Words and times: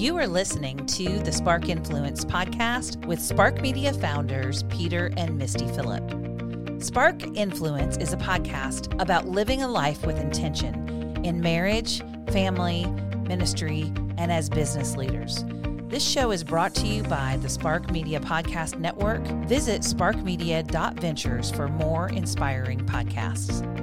You 0.00 0.16
are 0.16 0.26
listening 0.26 0.86
to 0.86 1.18
the 1.18 1.30
Spark 1.30 1.68
Influence 1.68 2.24
podcast 2.24 3.04
with 3.04 3.20
Spark 3.20 3.60
Media 3.60 3.92
founders 3.92 4.62
Peter 4.70 5.12
and 5.18 5.36
Misty 5.36 5.68
Phillip. 5.68 6.82
Spark 6.82 7.22
Influence 7.36 7.98
is 7.98 8.14
a 8.14 8.16
podcast 8.16 8.98
about 8.98 9.28
living 9.28 9.60
a 9.60 9.68
life 9.68 10.06
with 10.06 10.18
intention 10.18 11.20
in 11.22 11.42
marriage, 11.42 12.00
family, 12.30 12.86
ministry, 13.28 13.92
and 14.16 14.32
as 14.32 14.48
business 14.48 14.96
leaders. 14.96 15.44
This 15.88 16.02
show 16.02 16.30
is 16.30 16.44
brought 16.44 16.74
to 16.76 16.86
you 16.86 17.02
by 17.02 17.36
the 17.42 17.50
Spark 17.50 17.90
Media 17.90 18.20
Podcast 18.20 18.78
Network. 18.78 19.20
Visit 19.46 19.82
sparkmedia.ventures 19.82 21.50
for 21.50 21.68
more 21.68 22.08
inspiring 22.08 22.80
podcasts. 22.86 23.79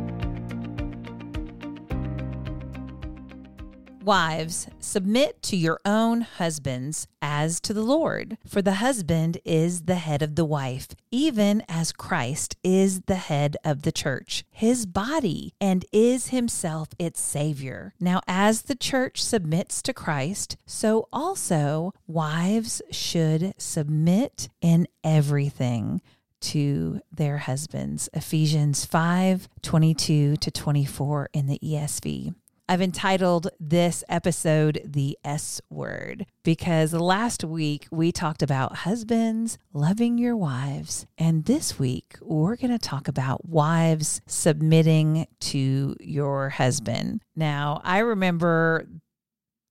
Wives, 4.07 4.69
submit 4.79 5.41
to 5.41 5.57
your 5.57 5.81
own 5.83 6.21
husbands 6.21 7.09
as 7.21 7.59
to 7.59 7.73
the 7.73 7.83
Lord. 7.83 8.37
For 8.47 8.61
the 8.61 8.75
husband 8.75 9.37
is 9.43 9.81
the 9.81 9.95
head 9.95 10.21
of 10.21 10.35
the 10.35 10.45
wife, 10.45 10.87
even 11.11 11.61
as 11.67 11.91
Christ 11.91 12.55
is 12.63 13.01
the 13.01 13.15
head 13.15 13.57
of 13.65 13.81
the 13.81 13.91
church, 13.91 14.45
his 14.49 14.85
body, 14.85 15.55
and 15.59 15.83
is 15.91 16.27
himself 16.29 16.87
its 16.97 17.19
Savior. 17.19 17.95
Now, 17.99 18.21
as 18.29 18.61
the 18.61 18.75
church 18.75 19.21
submits 19.21 19.81
to 19.81 19.93
Christ, 19.93 20.55
so 20.65 21.09
also 21.11 21.91
wives 22.07 22.81
should 22.89 23.55
submit 23.57 24.47
in 24.61 24.87
everything 25.03 26.01
to 26.39 27.01
their 27.11 27.39
husbands. 27.39 28.07
Ephesians 28.13 28.85
5 28.85 29.49
22 29.61 30.37
to 30.37 30.49
24 30.49 31.29
in 31.33 31.47
the 31.47 31.59
ESV. 31.61 32.33
I've 32.69 32.81
entitled 32.81 33.47
this 33.61 34.03
episode 34.09 34.81
The 34.83 35.17
S 35.23 35.61
Word 35.69 36.25
because 36.43 36.91
last 36.91 37.45
week 37.45 37.87
we 37.91 38.11
talked 38.11 38.43
about 38.43 38.77
husbands 38.77 39.57
loving 39.71 40.17
your 40.17 40.35
wives. 40.35 41.05
And 41.17 41.45
this 41.45 41.79
week 41.79 42.17
we're 42.21 42.57
going 42.57 42.71
to 42.71 42.77
talk 42.77 43.07
about 43.07 43.47
wives 43.47 44.19
submitting 44.25 45.27
to 45.39 45.95
your 46.01 46.49
husband. 46.49 47.21
Now, 47.37 47.79
I 47.85 47.99
remember 47.99 48.85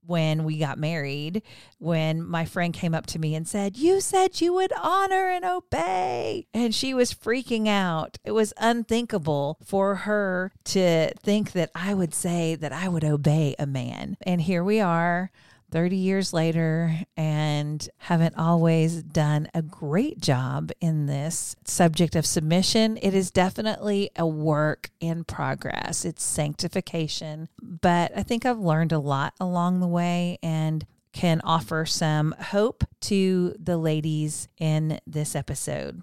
when 0.07 0.45
we 0.45 0.59
got 0.59 0.79
married, 0.79 1.43
when 1.79 2.23
my 2.23 2.45
friend 2.45 2.73
came 2.73 2.95
up 2.95 3.07
to 3.07 3.19
me 3.19 3.35
and 3.35 3.47
said, 3.47 3.77
You 3.77 4.01
said 4.01 4.41
you 4.41 4.55
would 4.55 4.73
honor 4.81 5.29
and 5.29 5.45
obey. 5.45 6.47
And 6.55 6.75
she 6.75 6.95
was 6.95 7.13
freaking 7.13 7.69
out. 7.69 8.19
It 8.25 8.33
was 8.33 8.53
unthinkable 8.59 9.59
for 9.65 9.95
her 9.97 10.53
to 10.65 11.13
think 11.15 11.53
that 11.53 11.71
I 11.75 11.95
would 11.95 12.15
say 12.15 12.55
that 12.55 12.73
I 12.73 12.89
would 12.89 13.05
obey 13.05 13.55
a 13.59 13.67
man. 13.67 14.17
And 14.23 14.41
here 14.41 14.65
we 14.65 14.81
are 14.81 15.31
30 15.71 15.97
years 15.97 16.33
later 16.33 17.01
and 17.17 17.89
haven't 17.99 18.37
always 18.37 19.03
done 19.03 19.49
a 19.55 19.63
great 19.63 20.21
job 20.21 20.71
in 20.81 21.07
this 21.07 21.57
subject 21.65 22.17
of 22.17 22.25
submission. 22.27 22.99
It 23.03 23.15
is 23.15 23.31
definitely 23.31 24.11
a 24.17 24.27
work 24.27 24.91
in 25.01 25.25
progress, 25.25 26.05
it's 26.05 26.23
sanctification. 26.23 27.49
But 27.61 28.13
I 28.17 28.23
think 28.23 28.47
I've 28.47 28.59
learned 28.59 28.93
a 28.93 28.99
lot 28.99 29.35
along 29.41 29.81
the 29.81 29.89
way 29.89 30.39
and 30.43 30.87
can 31.13 31.41
offer 31.45 31.87
some 31.87 32.35
hope 32.39 32.85
to 33.01 33.55
the 33.59 33.79
ladies 33.79 34.49
in 34.59 35.01
this 35.07 35.35
episode. 35.35 36.03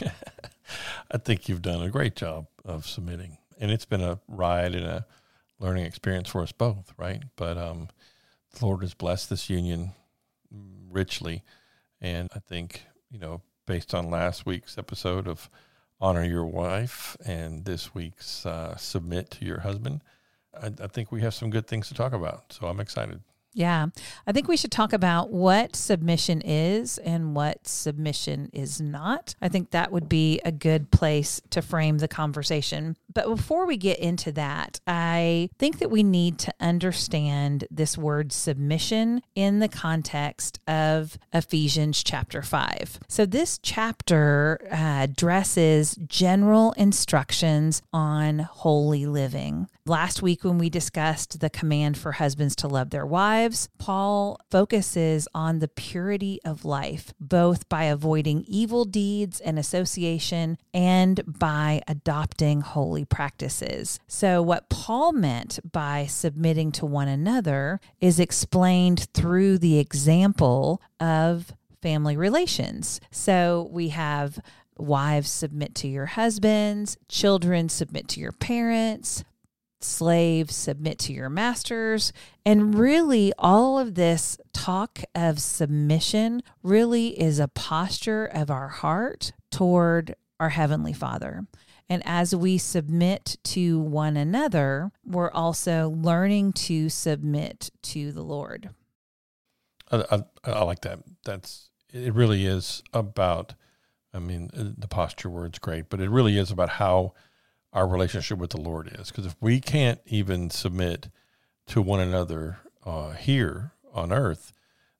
I 1.10 1.18
think 1.18 1.48
you've 1.48 1.62
done 1.62 1.82
a 1.82 1.90
great 1.90 2.16
job 2.16 2.46
of 2.64 2.86
submitting. 2.86 3.38
And 3.60 3.70
it's 3.70 3.84
been 3.84 4.00
a 4.00 4.18
ride 4.26 4.74
and 4.74 4.86
a 4.86 5.06
learning 5.60 5.86
experience 5.86 6.28
for 6.28 6.42
us 6.42 6.52
both, 6.52 6.92
right? 6.98 7.22
But 7.36 7.56
um, 7.56 7.88
the 8.54 8.66
Lord 8.66 8.82
has 8.82 8.94
blessed 8.94 9.30
this 9.30 9.50
union 9.50 9.92
richly. 10.90 11.42
And 12.00 12.28
I 12.34 12.38
think, 12.38 12.82
you 13.10 13.18
know, 13.18 13.42
based 13.66 13.94
on 13.94 14.10
last 14.10 14.46
week's 14.46 14.78
episode 14.78 15.26
of 15.26 15.48
honor 16.00 16.24
your 16.24 16.44
wife 16.44 17.16
and 17.24 17.64
this 17.64 17.94
week's 17.94 18.44
uh, 18.44 18.76
submit 18.76 19.30
to 19.32 19.44
your 19.44 19.60
husband, 19.60 20.02
I, 20.60 20.66
I 20.66 20.86
think 20.86 21.10
we 21.10 21.22
have 21.22 21.34
some 21.34 21.50
good 21.50 21.66
things 21.66 21.88
to 21.88 21.94
talk 21.94 22.12
about. 22.12 22.52
So 22.52 22.66
I'm 22.66 22.80
excited. 22.80 23.20
Yeah. 23.54 23.86
I 24.26 24.32
think 24.32 24.48
we 24.48 24.56
should 24.56 24.72
talk 24.72 24.92
about 24.92 25.30
what 25.30 25.76
submission 25.76 26.42
is 26.42 26.98
and 26.98 27.36
what 27.36 27.68
submission 27.68 28.50
is 28.52 28.80
not. 28.80 29.36
I 29.40 29.48
think 29.48 29.70
that 29.70 29.92
would 29.92 30.08
be 30.08 30.40
a 30.44 30.50
good 30.50 30.90
place 30.90 31.40
to 31.50 31.62
frame 31.62 31.98
the 31.98 32.08
conversation. 32.08 32.96
But 33.14 33.26
before 33.26 33.64
we 33.64 33.76
get 33.76 34.00
into 34.00 34.32
that, 34.32 34.80
I 34.88 35.50
think 35.56 35.78
that 35.78 35.90
we 35.90 36.02
need 36.02 36.38
to 36.40 36.54
understand 36.58 37.66
this 37.70 37.96
word 37.96 38.32
submission 38.32 39.22
in 39.36 39.60
the 39.60 39.68
context 39.68 40.58
of 40.66 41.16
Ephesians 41.32 42.02
chapter 42.02 42.42
5. 42.42 42.98
So, 43.06 43.24
this 43.24 43.58
chapter 43.62 44.58
uh, 44.70 45.04
addresses 45.04 45.96
general 46.08 46.72
instructions 46.72 47.82
on 47.92 48.40
holy 48.40 49.06
living. 49.06 49.68
Last 49.86 50.22
week, 50.22 50.44
when 50.44 50.56
we 50.56 50.70
discussed 50.70 51.40
the 51.40 51.50
command 51.50 51.98
for 51.98 52.12
husbands 52.12 52.56
to 52.56 52.68
love 52.68 52.88
their 52.88 53.04
wives, 53.04 53.68
Paul 53.76 54.40
focuses 54.50 55.28
on 55.34 55.58
the 55.58 55.68
purity 55.68 56.40
of 56.42 56.64
life, 56.64 57.12
both 57.20 57.68
by 57.68 57.84
avoiding 57.84 58.46
evil 58.48 58.86
deeds 58.86 59.40
and 59.40 59.58
association 59.58 60.56
and 60.72 61.20
by 61.26 61.82
adopting 61.86 62.62
holy 62.62 63.04
practices. 63.04 64.00
So, 64.06 64.40
what 64.40 64.70
Paul 64.70 65.12
meant 65.12 65.60
by 65.70 66.06
submitting 66.06 66.72
to 66.72 66.86
one 66.86 67.08
another 67.08 67.78
is 68.00 68.18
explained 68.18 69.08
through 69.12 69.58
the 69.58 69.78
example 69.78 70.80
of 70.98 71.52
family 71.82 72.16
relations. 72.16 73.02
So, 73.10 73.68
we 73.70 73.90
have 73.90 74.38
wives 74.78 75.30
submit 75.30 75.74
to 75.74 75.88
your 75.88 76.06
husbands, 76.06 76.96
children 77.10 77.68
submit 77.68 78.08
to 78.08 78.20
your 78.20 78.32
parents, 78.32 79.24
slaves 79.84 80.56
submit 80.56 80.98
to 81.00 81.12
your 81.12 81.28
masters. 81.28 82.12
And 82.44 82.74
really, 82.74 83.32
all 83.38 83.78
of 83.78 83.94
this 83.94 84.38
talk 84.52 85.00
of 85.14 85.40
submission 85.40 86.42
really 86.62 87.20
is 87.20 87.38
a 87.38 87.48
posture 87.48 88.26
of 88.26 88.50
our 88.50 88.68
heart 88.68 89.32
toward 89.50 90.14
our 90.40 90.50
Heavenly 90.50 90.92
Father. 90.92 91.46
And 91.88 92.02
as 92.06 92.34
we 92.34 92.58
submit 92.58 93.36
to 93.44 93.78
one 93.78 94.16
another, 94.16 94.90
we're 95.04 95.30
also 95.30 95.90
learning 95.90 96.54
to 96.54 96.88
submit 96.88 97.70
to 97.82 98.10
the 98.10 98.22
Lord. 98.22 98.70
I, 99.92 100.04
I, 100.10 100.24
I 100.44 100.64
like 100.64 100.80
that. 100.80 101.00
That's 101.24 101.68
it. 101.92 102.14
Really 102.14 102.46
is 102.46 102.82
about. 102.92 103.54
I 104.14 104.20
mean, 104.20 104.48
the 104.54 104.86
posture 104.86 105.28
word's 105.28 105.58
great, 105.58 105.90
but 105.90 106.00
it 106.00 106.08
really 106.08 106.38
is 106.38 106.52
about 106.52 106.68
how 106.70 107.14
our 107.74 107.86
relationship 107.86 108.38
with 108.38 108.50
the 108.50 108.60
Lord 108.60 108.96
is. 108.98 109.08
Because 109.08 109.26
if 109.26 109.36
we 109.40 109.60
can't 109.60 110.00
even 110.06 110.48
submit 110.48 111.08
to 111.66 111.82
one 111.82 112.00
another 112.00 112.58
uh, 112.84 113.10
here 113.10 113.72
on 113.92 114.12
earth, 114.12 114.52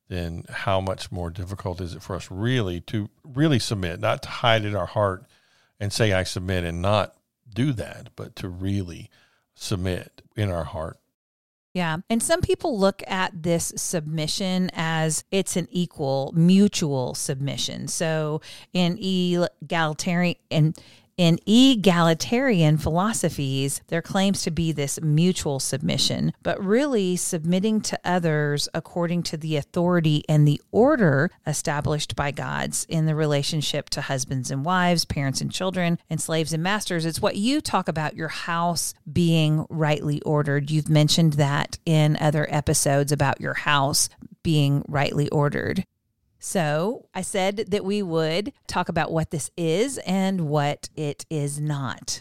then 0.09 0.45
how 0.51 0.81
much 0.81 1.11
more 1.11 1.31
difficult 1.31 1.81
is 1.81 1.95
it 1.95 2.03
for 2.03 2.17
us 2.17 2.31
really 2.31 2.81
to 2.83 3.09
really 3.23 3.59
submit, 3.59 4.01
not 4.01 4.23
to 4.23 4.29
hide 4.29 4.65
in 4.65 4.77
our 4.77 4.87
heart 4.87 5.25
and 5.81 5.93
say, 5.93 6.12
I 6.12 6.25
submit 6.25 6.65
and 6.65 6.83
not 6.83 7.15
do 7.53 7.73
that, 7.73 8.11
but 8.17 8.37
to 8.37 8.49
really 8.49 9.11
submit 9.55 10.23
in 10.37 10.51
our 10.51 10.65
heart. 10.65 10.99
Yeah. 11.75 11.99
And 12.09 12.23
some 12.23 12.41
people 12.41 12.79
look 12.79 13.03
at 13.06 13.43
this 13.43 13.73
submission 13.77 14.71
as 14.75 15.25
it's 15.33 15.56
an 15.56 15.67
equal, 15.73 16.33
mutual 16.37 17.15
submission. 17.15 17.89
So 17.89 18.43
in 18.73 18.97
egalitarian, 18.99 20.37
and 20.53 20.79
in 21.16 21.38
egalitarian 21.47 22.76
philosophies, 22.76 23.80
there 23.88 24.02
claims 24.02 24.42
to 24.42 24.50
be 24.50 24.72
this 24.72 25.00
mutual 25.00 25.60
submission, 25.60 26.32
but 26.42 26.62
really 26.62 27.16
submitting 27.16 27.80
to 27.82 27.98
others 28.04 28.69
according 28.75 29.22
to 29.25 29.36
the 29.36 29.56
authority 29.56 30.25
and 30.28 30.46
the 30.46 30.61
order 30.72 31.31
established 31.46 32.16
by 32.16 32.31
God's 32.31 32.84
in 32.88 33.06
the 33.06 33.14
relationship 33.14 33.90
to 33.90 34.00
husbands 34.02 34.50
and 34.50 34.64
wives, 34.64 35.05
parents 35.05 35.40
and 35.40 35.52
children, 35.52 35.99
and 36.11 36.20
slaves 36.20 36.52
and 36.52 36.62
masters. 36.62 37.06
It's 37.06 37.22
what 37.22 37.37
you 37.37 37.60
talk 37.60 37.88
about 37.88 38.17
your 38.17 38.28
house 38.28 38.94
being 39.10 39.67
rightly 39.70 40.20
ordered. 40.22 40.70
You've 40.70 40.88
mentioned 40.88 41.34
that 41.34 41.78
in 41.87 42.17
other 42.20 42.46
episodes 42.50 43.12
about 43.12 43.40
your 43.40 43.55
house 43.55 44.08
being 44.43 44.84
rightly 44.88 45.28
ordered. 45.31 45.84
So 46.44 47.06
I 47.14 47.23
said 47.23 47.69
that 47.69 47.87
we 47.87 48.02
would 48.02 48.52
talk 48.67 48.91
about 48.91 49.11
what 49.11 49.31
this 49.31 49.50
is 49.56 49.96
and 50.06 50.43
what 50.43 50.91
it 50.94 51.25
is 51.31 51.58
not. 51.58 52.20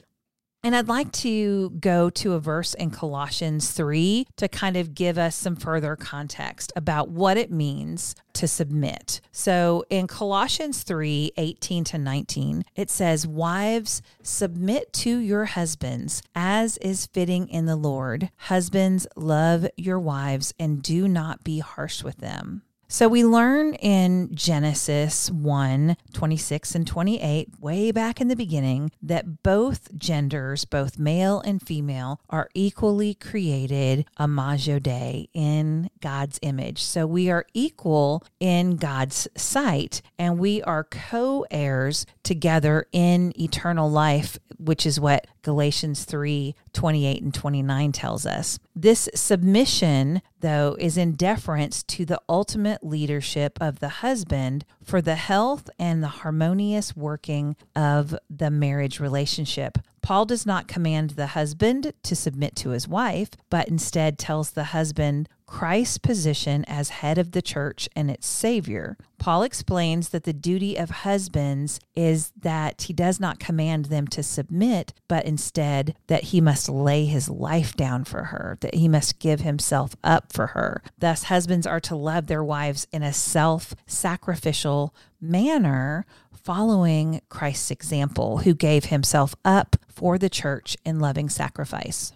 And 0.63 0.73
I'd 0.73 0.87
like 0.87 1.11
to 1.11 1.71
go 1.71 2.09
to 2.11 2.31
a 2.31 2.39
verse 2.39 2.73
in 2.73 2.89
Colossians 2.89 3.71
3 3.71 4.25
to 4.37 4.47
kind 4.47 4.77
of 4.77 4.95
give 4.95 5.17
us 5.17 5.35
some 5.35 5.57
further 5.57 5.97
context 5.97 6.71
about 6.73 7.09
what 7.09 7.35
it 7.35 7.51
means 7.51 8.15
to 8.31 8.47
submit. 8.47 9.19
So 9.33 9.83
in 9.89 10.07
Colossians 10.07 10.83
3 10.83 11.33
18 11.35 11.83
to 11.83 11.97
19, 11.97 12.63
it 12.77 12.89
says, 12.89 13.27
Wives, 13.27 14.01
submit 14.21 14.93
to 14.93 15.17
your 15.17 15.43
husbands 15.43 16.23
as 16.33 16.77
is 16.77 17.07
fitting 17.07 17.49
in 17.49 17.65
the 17.65 17.75
Lord. 17.75 18.29
Husbands, 18.37 19.05
love 19.17 19.67
your 19.75 19.99
wives 19.99 20.53
and 20.57 20.81
do 20.81 21.09
not 21.09 21.43
be 21.43 21.59
harsh 21.59 22.03
with 22.03 22.19
them. 22.19 22.61
So 22.93 23.07
we 23.07 23.25
learn 23.25 23.73
in 23.73 24.29
Genesis 24.35 25.31
1 25.31 25.97
26 26.13 26.75
and 26.75 26.85
28, 26.85 27.49
way 27.59 27.91
back 27.91 28.21
in 28.21 28.27
the 28.27 28.35
beginning, 28.35 28.91
that 29.01 29.41
both 29.41 29.97
genders, 29.97 30.63
both 30.63 30.99
male 30.99 31.41
and 31.41 31.59
female, 31.59 32.19
are 32.29 32.49
equally 32.53 33.15
created 33.15 34.05
imago 34.19 34.77
Dei 34.77 35.27
in 35.33 35.89
God's 36.01 36.37
image. 36.43 36.83
So 36.83 37.07
we 37.07 37.31
are 37.31 37.47
equal 37.55 38.23
in 38.39 38.75
God's 38.75 39.27
sight 39.35 40.03
and 40.19 40.37
we 40.37 40.61
are 40.61 40.83
co 40.83 41.47
heirs 41.49 42.05
together 42.21 42.85
in 42.91 43.33
eternal 43.41 43.89
life, 43.89 44.37
which 44.59 44.85
is 44.85 44.99
what 44.99 45.25
Galatians 45.41 46.05
3 46.05 46.53
28 46.73 47.21
and 47.21 47.33
29 47.33 47.91
tells 47.91 48.25
us. 48.25 48.59
This 48.75 49.09
submission, 49.15 50.21
though, 50.39 50.75
is 50.79 50.97
in 50.97 51.13
deference 51.13 51.83
to 51.83 52.05
the 52.05 52.21
ultimate 52.27 52.83
leadership 52.83 53.57
of 53.61 53.79
the 53.79 53.89
husband 53.89 54.65
for 54.83 55.01
the 55.01 55.15
health 55.15 55.69
and 55.79 56.03
the 56.03 56.07
harmonious 56.07 56.95
working 56.95 57.55
of 57.75 58.15
the 58.29 58.51
marriage 58.51 58.99
relationship. 58.99 59.77
Paul 60.03 60.25
does 60.25 60.45
not 60.45 60.67
command 60.67 61.11
the 61.11 61.27
husband 61.27 61.93
to 62.03 62.15
submit 62.15 62.57
to 62.57 62.71
his 62.71 62.87
wife, 62.87 63.29
but 63.49 63.69
instead 63.69 64.19
tells 64.19 64.51
the 64.51 64.65
husband 64.65 65.29
Christ's 65.45 65.97
position 65.97 66.65
as 66.67 66.89
head 66.89 67.17
of 67.17 67.31
the 67.31 67.41
church 67.41 67.87
and 67.95 68.09
its 68.11 68.27
savior. 68.27 68.97
Paul 69.17 69.43
explains 69.43 70.09
that 70.09 70.23
the 70.23 70.33
duty 70.33 70.75
of 70.75 70.89
husbands 70.89 71.79
is 71.95 72.33
that 72.41 72.83
he 72.83 72.93
does 72.93 73.19
not 73.19 73.39
command 73.39 73.85
them 73.85 74.07
to 74.07 74.23
submit, 74.23 74.93
but 75.07 75.25
instead 75.25 75.95
that 76.07 76.25
he 76.25 76.41
must 76.41 76.67
lay 76.69 77.05
his 77.05 77.29
life 77.29 77.75
down 77.75 78.03
for 78.03 78.25
her, 78.25 78.57
that 78.61 78.75
he 78.75 78.87
must 78.87 79.19
give 79.19 79.41
himself 79.41 79.95
up 80.03 80.33
for 80.33 80.47
her. 80.47 80.81
Thus, 80.97 81.23
husbands 81.23 81.67
are 81.67 81.79
to 81.81 81.95
love 81.95 82.27
their 82.27 82.43
wives 82.43 82.87
in 82.91 83.03
a 83.03 83.13
self 83.13 83.75
sacrificial 83.85 84.93
manner, 85.21 86.05
following 86.43 87.21
Christ's 87.29 87.71
example, 87.71 88.39
who 88.39 88.53
gave 88.53 88.85
himself 88.85 89.35
up 89.45 89.77
for 89.87 90.17
the 90.17 90.29
church 90.29 90.75
in 90.85 90.99
loving 90.99 91.29
sacrifice. 91.29 92.13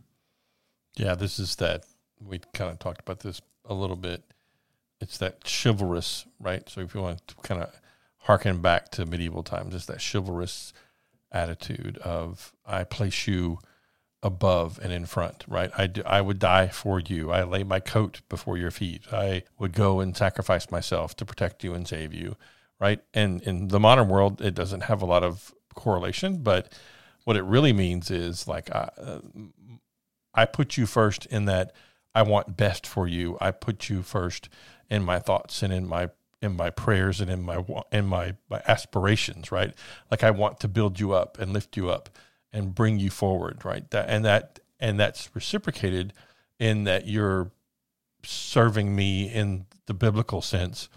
Yeah, 0.95 1.15
this 1.15 1.39
is 1.39 1.55
that 1.57 1.85
we 2.19 2.39
kind 2.53 2.71
of 2.71 2.79
talked 2.79 3.01
about 3.01 3.19
this 3.19 3.41
a 3.65 3.73
little 3.73 3.95
bit. 3.95 4.23
It's 4.99 5.17
that 5.19 5.43
chivalrous, 5.45 6.25
right? 6.39 6.67
So 6.67 6.81
if 6.81 6.93
you 6.93 7.01
want 7.01 7.25
to 7.27 7.35
kind 7.43 7.61
of 7.61 7.69
harken 8.17 8.61
back 8.61 8.89
to 8.91 9.05
medieval 9.05 9.43
times, 9.43 9.75
it's 9.75 9.85
that 9.85 10.01
chivalrous 10.01 10.73
attitude 11.31 11.97
of 11.99 12.53
I 12.65 12.83
place 12.83 13.27
you 13.27 13.59
above 14.23 14.79
and 14.81 14.91
in 14.91 15.05
front, 15.05 15.45
right? 15.47 15.71
I, 15.77 15.87
do, 15.87 16.01
I 16.05 16.21
would 16.21 16.39
die 16.39 16.67
for 16.67 16.99
you. 16.99 17.31
I 17.31 17.43
lay 17.43 17.63
my 17.63 17.79
coat 17.79 18.21
before 18.27 18.57
your 18.57 18.71
feet. 18.71 19.03
I 19.11 19.43
would 19.59 19.73
go 19.73 19.99
and 19.99 20.17
sacrifice 20.17 20.71
myself 20.71 21.15
to 21.17 21.25
protect 21.25 21.63
you 21.63 21.73
and 21.73 21.87
save 21.87 22.13
you, 22.13 22.35
right? 22.79 23.01
And 23.13 23.41
in 23.41 23.69
the 23.69 23.79
modern 23.79 24.07
world, 24.07 24.41
it 24.41 24.53
doesn't 24.53 24.81
have 24.81 25.01
a 25.01 25.05
lot 25.05 25.23
of 25.23 25.53
correlation, 25.75 26.43
but 26.43 26.73
what 27.23 27.37
it 27.37 27.43
really 27.43 27.73
means 27.73 28.09
is 28.09 28.47
like 28.47 28.73
I, 28.73 28.89
I 30.33 30.45
put 30.45 30.77
you 30.77 30.85
first 30.85 31.25
in 31.25 31.45
that 31.45 31.73
I 32.15 32.21
want 32.21 32.57
best 32.57 32.87
for 32.87 33.07
you. 33.07 33.37
I 33.41 33.51
put 33.51 33.89
you 33.89 34.01
first 34.01 34.49
in 34.89 35.03
my 35.03 35.19
thoughts 35.19 35.61
and 35.61 35.73
in 35.73 35.87
my 35.87 36.09
in 36.41 36.55
my 36.55 36.69
prayers 36.69 37.19
and 37.19 37.29
in 37.29 37.41
my 37.41 37.63
in 37.91 38.05
my, 38.05 38.35
my 38.49 38.61
aspirations, 38.67 39.51
right? 39.51 39.73
Like 40.11 40.23
I 40.23 40.31
want 40.31 40.59
to 40.61 40.67
build 40.67 40.99
you 40.99 41.13
up 41.13 41.39
and 41.39 41.51
lift 41.51 41.75
you 41.75 41.89
up 41.89 42.09
and 42.53 42.73
bring 42.73 42.99
you 42.99 43.09
forward, 43.09 43.65
right? 43.65 43.89
That 43.91 44.09
and 44.09 44.23
that 44.25 44.59
and 44.79 44.99
that's 44.99 45.29
reciprocated 45.33 46.13
in 46.59 46.83
that 46.85 47.07
you're 47.07 47.51
serving 48.23 48.95
me 48.95 49.31
in 49.31 49.65
the 49.85 49.93
biblical 49.93 50.41
sense 50.41 50.89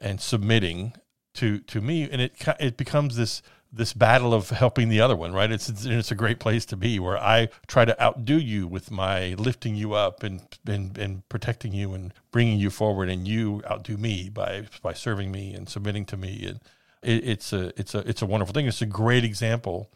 and 0.00 0.20
submitting 0.20 0.92
to 1.34 1.58
to 1.60 1.80
me 1.80 2.08
and 2.10 2.20
it 2.20 2.34
it 2.60 2.76
becomes 2.76 3.16
this 3.16 3.42
this 3.74 3.92
battle 3.92 4.32
of 4.32 4.50
helping 4.50 4.88
the 4.88 5.00
other 5.00 5.16
one, 5.16 5.32
right? 5.32 5.50
It's, 5.50 5.68
it's, 5.68 5.84
it's 5.84 6.12
a 6.12 6.14
great 6.14 6.38
place 6.38 6.64
to 6.66 6.76
be 6.76 7.00
where 7.00 7.18
I 7.18 7.48
try 7.66 7.84
to 7.84 8.00
outdo 8.00 8.38
you 8.38 8.68
with 8.68 8.92
my 8.92 9.34
lifting 9.34 9.74
you 9.74 9.94
up 9.94 10.22
and, 10.22 10.42
and 10.64 10.96
and 10.96 11.28
protecting 11.28 11.72
you 11.72 11.92
and 11.92 12.14
bringing 12.30 12.58
you 12.58 12.70
forward, 12.70 13.08
and 13.08 13.26
you 13.26 13.62
outdo 13.68 13.96
me 13.96 14.28
by 14.28 14.66
by 14.80 14.92
serving 14.92 15.32
me 15.32 15.52
and 15.54 15.68
submitting 15.68 16.04
to 16.06 16.16
me. 16.16 16.46
And 16.46 16.60
it, 17.02 17.28
it's 17.28 17.52
a 17.52 17.72
it's 17.78 17.94
a 17.94 18.08
it's 18.08 18.22
a 18.22 18.26
wonderful 18.26 18.54
thing. 18.54 18.66
It's 18.66 18.82
a 18.82 18.86
great 18.86 19.24
example 19.24 19.90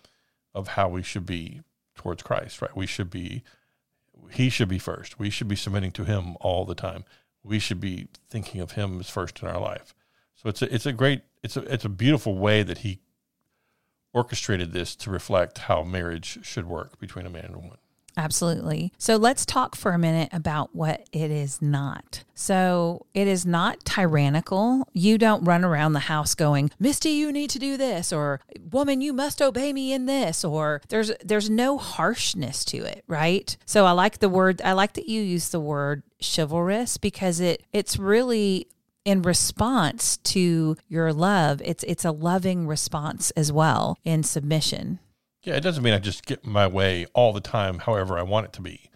of 0.54 0.68
how 0.68 0.88
we 0.88 1.02
should 1.02 1.26
be 1.26 1.60
towards 1.94 2.22
Christ, 2.22 2.60
right? 2.60 2.76
We 2.76 2.86
should 2.86 3.10
be 3.10 3.44
he 4.32 4.50
should 4.50 4.68
be 4.68 4.78
first. 4.78 5.18
We 5.20 5.30
should 5.30 5.48
be 5.48 5.56
submitting 5.56 5.92
to 5.92 6.04
him 6.04 6.36
all 6.40 6.64
the 6.64 6.74
time. 6.74 7.04
We 7.44 7.60
should 7.60 7.80
be 7.80 8.08
thinking 8.28 8.60
of 8.60 8.72
him 8.72 8.98
as 8.98 9.08
first 9.08 9.40
in 9.40 9.48
our 9.48 9.60
life. 9.60 9.94
So 10.40 10.48
it's 10.48 10.62
a 10.62 10.72
it's 10.72 10.86
a 10.86 10.92
great 10.92 11.22
it's 11.42 11.56
a 11.56 11.62
it's 11.62 11.84
a 11.84 11.88
beautiful 11.88 12.38
way 12.38 12.62
that 12.62 12.78
he 12.78 13.00
orchestrated 14.14 14.72
this 14.72 14.94
to 14.96 15.10
reflect 15.10 15.58
how 15.58 15.82
marriage 15.82 16.38
should 16.42 16.66
work 16.66 16.98
between 16.98 17.26
a 17.26 17.30
man 17.30 17.46
and 17.46 17.54
a 17.56 17.58
woman. 17.58 17.78
Absolutely. 18.16 18.92
So 18.98 19.16
let's 19.16 19.46
talk 19.46 19.76
for 19.76 19.92
a 19.92 19.98
minute 19.98 20.30
about 20.32 20.74
what 20.74 21.08
it 21.12 21.30
is 21.30 21.62
not. 21.62 22.24
So 22.34 23.06
it 23.14 23.28
is 23.28 23.46
not 23.46 23.84
tyrannical. 23.84 24.88
You 24.92 25.18
don't 25.18 25.44
run 25.44 25.64
around 25.64 25.92
the 25.92 26.00
house 26.00 26.34
going, 26.34 26.70
"Misty, 26.80 27.10
you 27.10 27.30
need 27.30 27.50
to 27.50 27.58
do 27.58 27.76
this," 27.76 28.12
or 28.12 28.40
"Woman, 28.72 29.00
you 29.00 29.12
must 29.12 29.42
obey 29.42 29.72
me 29.72 29.92
in 29.92 30.06
this," 30.06 30.44
or 30.44 30.82
there's 30.88 31.12
there's 31.24 31.50
no 31.50 31.78
harshness 31.78 32.64
to 32.66 32.78
it, 32.78 33.04
right? 33.08 33.56
So 33.66 33.86
I 33.86 33.92
like 33.92 34.18
the 34.18 34.28
word 34.28 34.62
I 34.62 34.72
like 34.72 34.94
that 34.94 35.08
you 35.08 35.20
use 35.20 35.50
the 35.50 35.60
word 35.60 36.02
chivalrous 36.20 36.96
because 36.96 37.40
it 37.40 37.64
it's 37.72 37.98
really 37.98 38.68
in 39.08 39.22
response 39.22 40.18
to 40.18 40.76
your 40.86 41.14
love 41.14 41.62
it's 41.64 41.82
it's 41.84 42.04
a 42.04 42.10
loving 42.10 42.66
response 42.66 43.30
as 43.30 43.50
well 43.50 43.96
in 44.04 44.22
submission. 44.22 44.98
Yeah 45.42 45.54
it 45.54 45.62
doesn't 45.62 45.82
mean 45.82 45.94
i 45.94 45.98
just 45.98 46.26
get 46.26 46.44
my 46.44 46.66
way 46.66 47.06
all 47.14 47.32
the 47.32 47.40
time 47.40 47.78
however 47.78 48.18
i 48.18 48.22
want 48.22 48.44
it 48.44 48.52
to 48.52 48.60
be. 48.60 48.90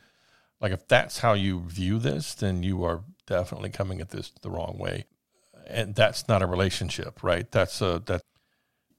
Like 0.60 0.70
if 0.70 0.86
that's 0.86 1.20
how 1.20 1.32
you 1.32 1.62
view 1.62 1.98
this 1.98 2.34
then 2.34 2.62
you 2.62 2.84
are 2.84 3.04
definitely 3.26 3.70
coming 3.70 4.02
at 4.02 4.10
this 4.10 4.30
the 4.42 4.50
wrong 4.50 4.76
way. 4.78 5.06
And 5.66 5.94
that's 5.94 6.28
not 6.28 6.42
a 6.42 6.46
relationship 6.46 7.22
right? 7.22 7.50
That's 7.50 7.80
a 7.80 8.02
that 8.04 8.20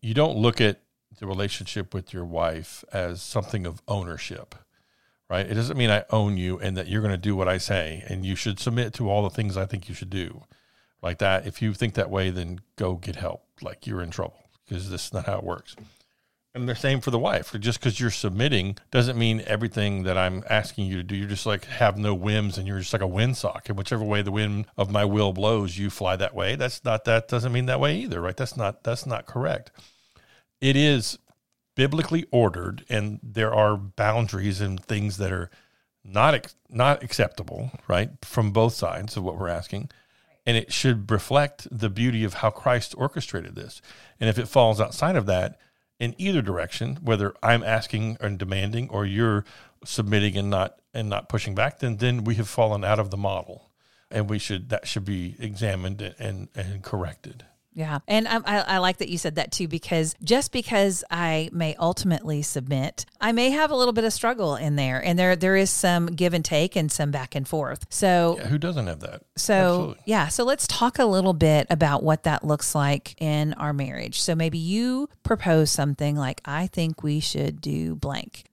you 0.01 0.15
don't 0.15 0.35
look 0.35 0.59
at 0.59 0.81
the 1.19 1.27
relationship 1.27 1.93
with 1.93 2.11
your 2.11 2.25
wife 2.25 2.83
as 2.91 3.21
something 3.21 3.67
of 3.67 3.83
ownership 3.87 4.55
right? 5.29 5.45
It 5.45 5.53
doesn't 5.53 5.77
mean 5.77 5.91
i 5.91 6.05
own 6.09 6.37
you 6.37 6.57
and 6.57 6.75
that 6.75 6.87
you're 6.87 7.03
going 7.03 7.13
to 7.13 7.29
do 7.29 7.35
what 7.35 7.47
i 7.47 7.59
say 7.59 8.03
and 8.07 8.25
you 8.25 8.35
should 8.35 8.59
submit 8.59 8.93
to 8.95 9.11
all 9.11 9.21
the 9.21 9.29
things 9.29 9.55
i 9.55 9.67
think 9.67 9.87
you 9.87 9.93
should 9.93 10.09
do 10.09 10.41
like 11.03 11.19
that. 11.19 11.45
If 11.45 11.61
you 11.61 11.73
think 11.73 11.93
that 11.95 12.09
way, 12.09 12.29
then 12.29 12.61
go 12.77 12.95
get 12.95 13.17
help. 13.17 13.43
Like 13.61 13.85
you're 13.85 14.01
in 14.01 14.09
trouble 14.09 14.39
because 14.65 14.89
this 14.89 15.07
is 15.07 15.13
not 15.13 15.25
how 15.25 15.37
it 15.37 15.43
works. 15.43 15.75
And 16.55 16.69
the 16.69 16.75
same 16.75 17.01
for 17.01 17.09
the 17.09 17.19
wife. 17.19 17.55
Just 17.59 17.79
because 17.79 17.99
you're 17.99 18.11
submitting 18.11 18.77
doesn't 18.91 19.17
mean 19.17 19.43
everything 19.47 20.03
that 20.03 20.17
I'm 20.17 20.43
asking 20.49 20.85
you 20.85 20.97
to 20.97 21.03
do. 21.03 21.15
You're 21.15 21.27
just 21.27 21.47
like 21.47 21.65
have 21.65 21.97
no 21.97 22.13
whims 22.13 22.57
and 22.57 22.67
you're 22.67 22.79
just 22.79 22.93
like 22.93 23.01
a 23.01 23.05
windsock. 23.05 23.69
And 23.69 23.77
whichever 23.77 24.03
way 24.03 24.21
the 24.21 24.31
wind 24.31 24.67
of 24.77 24.91
my 24.91 25.03
will 25.03 25.33
blows, 25.33 25.77
you 25.77 25.89
fly 25.89 26.15
that 26.15 26.35
way. 26.35 26.55
That's 26.55 26.83
not 26.85 27.05
that 27.05 27.27
doesn't 27.27 27.51
mean 27.51 27.65
that 27.65 27.79
way 27.79 27.97
either, 27.97 28.21
right? 28.21 28.37
That's 28.37 28.55
not 28.55 28.83
that's 28.83 29.05
not 29.05 29.25
correct. 29.25 29.71
It 30.61 30.75
is 30.75 31.17
biblically 31.75 32.25
ordered 32.31 32.85
and 32.87 33.19
there 33.23 33.53
are 33.53 33.75
boundaries 33.75 34.61
and 34.61 34.83
things 34.83 35.17
that 35.17 35.31
are 35.31 35.49
not 36.03 36.53
not 36.69 37.01
acceptable, 37.01 37.71
right? 37.87 38.11
From 38.21 38.51
both 38.51 38.73
sides 38.73 39.17
of 39.17 39.23
what 39.23 39.39
we're 39.39 39.47
asking 39.47 39.89
and 40.45 40.57
it 40.57 40.73
should 40.73 41.09
reflect 41.09 41.67
the 41.71 41.89
beauty 41.89 42.23
of 42.23 42.35
how 42.35 42.49
Christ 42.49 42.93
orchestrated 42.97 43.55
this. 43.55 43.81
And 44.19 44.29
if 44.29 44.37
it 44.37 44.47
falls 44.47 44.81
outside 44.81 45.15
of 45.15 45.25
that, 45.27 45.57
in 45.99 46.15
either 46.17 46.41
direction, 46.41 46.97
whether 47.01 47.33
I'm 47.41 47.63
asking 47.63 48.17
and 48.19 48.37
demanding 48.37 48.89
or 48.89 49.05
you're 49.05 49.45
submitting 49.85 50.37
and 50.37 50.49
not 50.49 50.79
and 50.93 51.09
not 51.09 51.29
pushing 51.29 51.55
back, 51.55 51.79
then 51.79 51.97
then 51.97 52.23
we 52.23 52.35
have 52.35 52.49
fallen 52.49 52.83
out 52.83 52.99
of 52.99 53.09
the 53.09 53.17
model, 53.17 53.71
and 54.11 54.29
we 54.29 54.39
should 54.39 54.69
that 54.69 54.87
should 54.87 55.05
be 55.05 55.35
examined 55.39 56.01
and 56.19 56.49
and 56.55 56.83
corrected. 56.83 57.45
Yeah. 57.73 57.99
And 58.07 58.27
I, 58.27 58.39
I, 58.45 58.77
like 58.77 58.97
that 58.97 59.09
you 59.09 59.17
said 59.17 59.35
that 59.35 59.51
too, 59.51 59.67
because 59.67 60.15
just 60.23 60.51
because 60.51 61.03
I 61.09 61.49
may 61.51 61.75
ultimately 61.75 62.41
submit, 62.41 63.05
I 63.19 63.31
may 63.31 63.49
have 63.49 63.71
a 63.71 63.75
little 63.75 63.93
bit 63.93 64.03
of 64.03 64.13
struggle 64.13 64.55
in 64.55 64.75
there. 64.75 65.03
And 65.03 65.17
there 65.17 65.35
there 65.35 65.55
is 65.55 65.69
some 65.69 66.07
give 66.07 66.33
and 66.33 66.45
take 66.45 66.75
and 66.75 66.91
some 66.91 67.11
back 67.11 67.35
and 67.35 67.47
forth. 67.47 67.85
So, 67.89 68.35
yeah, 68.37 68.47
who 68.47 68.57
doesn't 68.57 68.87
have 68.87 68.99
that? 68.99 69.23
So, 69.35 69.53
Absolutely. 69.53 70.03
yeah. 70.05 70.27
So, 70.27 70.43
let's 70.43 70.67
talk 70.67 70.99
a 70.99 71.05
little 71.05 71.33
bit 71.33 71.67
about 71.69 72.03
what 72.03 72.23
that 72.23 72.43
looks 72.43 72.75
like 72.75 73.19
in 73.21 73.53
our 73.53 73.73
marriage. 73.73 74.21
So, 74.21 74.35
maybe 74.35 74.57
you 74.57 75.09
propose 75.23 75.71
something 75.71 76.15
like, 76.15 76.41
I 76.45 76.67
think 76.67 77.03
we 77.03 77.19
should 77.19 77.61
do 77.61 77.95
blank 77.95 78.43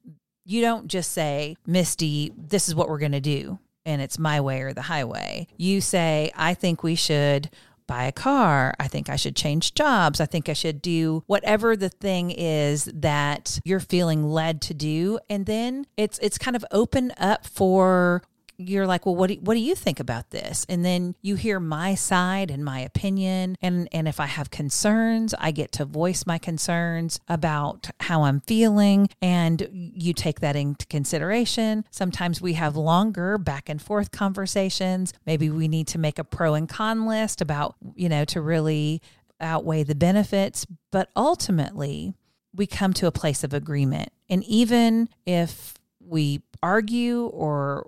you 0.50 0.60
don't 0.62 0.88
just 0.88 1.12
say, 1.12 1.56
Misty, 1.64 2.32
this 2.36 2.68
is 2.68 2.74
what 2.74 2.88
we're 2.88 2.98
going 2.98 3.12
to 3.12 3.20
do. 3.20 3.60
And 3.86 4.02
it's 4.02 4.18
my 4.18 4.40
way 4.40 4.62
or 4.62 4.72
the 4.72 4.82
highway. 4.82 5.46
You 5.56 5.80
say, 5.80 6.32
I 6.34 6.54
think 6.54 6.82
we 6.82 6.96
should 6.96 7.50
buy 7.90 8.04
a 8.04 8.12
car. 8.12 8.72
I 8.78 8.86
think 8.86 9.10
I 9.10 9.16
should 9.16 9.34
change 9.34 9.74
jobs. 9.74 10.20
I 10.20 10.26
think 10.26 10.48
I 10.48 10.52
should 10.52 10.80
do 10.80 11.24
whatever 11.26 11.76
the 11.76 11.88
thing 11.88 12.30
is 12.30 12.84
that 12.94 13.58
you're 13.64 13.80
feeling 13.80 14.22
led 14.22 14.62
to 14.62 14.74
do. 14.74 15.18
And 15.28 15.44
then 15.44 15.86
it's 15.96 16.16
it's 16.20 16.38
kind 16.38 16.54
of 16.54 16.64
open 16.70 17.12
up 17.18 17.44
for 17.44 18.22
you're 18.60 18.86
like, 18.86 19.06
well, 19.06 19.16
what 19.16 19.28
do, 19.28 19.34
what 19.40 19.54
do 19.54 19.60
you 19.60 19.74
think 19.74 20.00
about 20.00 20.30
this? 20.30 20.66
And 20.68 20.84
then 20.84 21.14
you 21.22 21.36
hear 21.36 21.58
my 21.58 21.94
side 21.94 22.50
and 22.50 22.64
my 22.64 22.80
opinion. 22.80 23.56
And, 23.62 23.88
and 23.90 24.06
if 24.06 24.20
I 24.20 24.26
have 24.26 24.50
concerns, 24.50 25.34
I 25.38 25.50
get 25.50 25.72
to 25.72 25.84
voice 25.84 26.26
my 26.26 26.38
concerns 26.38 27.20
about 27.26 27.90
how 28.00 28.24
I'm 28.24 28.40
feeling. 28.42 29.08
And 29.22 29.66
you 29.72 30.12
take 30.12 30.40
that 30.40 30.56
into 30.56 30.86
consideration. 30.86 31.84
Sometimes 31.90 32.42
we 32.42 32.52
have 32.54 32.76
longer 32.76 33.38
back 33.38 33.68
and 33.68 33.80
forth 33.80 34.10
conversations. 34.10 35.14
Maybe 35.24 35.48
we 35.48 35.66
need 35.66 35.86
to 35.88 35.98
make 35.98 36.18
a 36.18 36.24
pro 36.24 36.54
and 36.54 36.68
con 36.68 37.06
list 37.06 37.40
about, 37.40 37.76
you 37.94 38.08
know, 38.08 38.24
to 38.26 38.40
really 38.42 39.00
outweigh 39.40 39.84
the 39.84 39.94
benefits. 39.94 40.66
But 40.90 41.08
ultimately, 41.16 42.14
we 42.54 42.66
come 42.66 42.92
to 42.94 43.06
a 43.06 43.12
place 43.12 43.42
of 43.42 43.54
agreement. 43.54 44.12
And 44.28 44.44
even 44.44 45.08
if 45.24 45.74
we 46.00 46.42
argue 46.62 47.26
or 47.26 47.86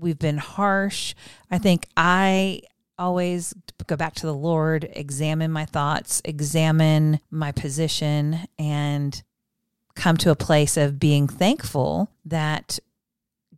we've 0.00 0.18
been 0.18 0.38
harsh. 0.38 1.14
I 1.50 1.58
think 1.58 1.86
I 1.96 2.62
always 2.98 3.54
go 3.86 3.96
back 3.96 4.14
to 4.16 4.26
the 4.26 4.34
Lord, 4.34 4.88
examine 4.92 5.50
my 5.50 5.64
thoughts, 5.64 6.20
examine 6.24 7.20
my 7.30 7.52
position, 7.52 8.40
and 8.58 9.22
come 9.94 10.16
to 10.18 10.30
a 10.30 10.36
place 10.36 10.76
of 10.76 10.98
being 10.98 11.26
thankful 11.26 12.10
that 12.24 12.78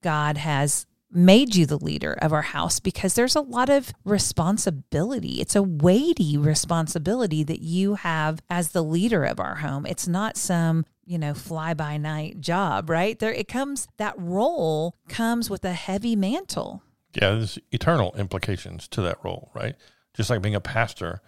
God 0.01 0.37
has 0.39 0.87
made 1.15 1.55
you 1.55 1.67
the 1.67 1.79
leader 1.79 2.17
of 2.23 2.33
our 2.33 2.43
house 2.43 2.81
because 2.81 3.15
there's 3.15 3.37
a 3.37 3.41
lot 3.41 3.69
of 3.69 3.93
responsibility. 4.05 5.41
It's 5.41 5.55
a 5.55 5.63
weighty 5.63 6.39
responsibility 6.39 7.45
that 7.45 7.61
you 7.61 7.97
have 7.97 8.41
as 8.49 8.71
the 8.71 8.83
leader 8.83 9.25
of 9.25 9.39
our 9.39 9.57
home. 9.57 9.85
It's 9.85 10.09
not 10.09 10.37
some 10.37 10.87
you 11.05 11.19
know, 11.19 11.35
fly 11.35 11.75
by 11.75 11.97
night 11.97 12.41
job, 12.41 12.89
right? 12.89 13.19
There 13.19 13.33
it 13.33 13.49
comes 13.49 13.89
that 13.97 14.15
role 14.19 14.97
comes 15.09 15.51
with 15.51 15.65
a 15.65 15.73
heavy 15.73 16.17
mantle. 16.17 16.83
Yeah, 17.15 17.33
there's 17.33 17.59
eternal 17.71 18.15
implications 18.17 18.89
to 18.89 19.03
that 19.03 19.19
role, 19.23 19.51
right? 19.55 19.75
Just 20.15 20.31
like 20.31 20.43
being 20.43 20.55
a 20.55 20.61
pastor 20.61 21.21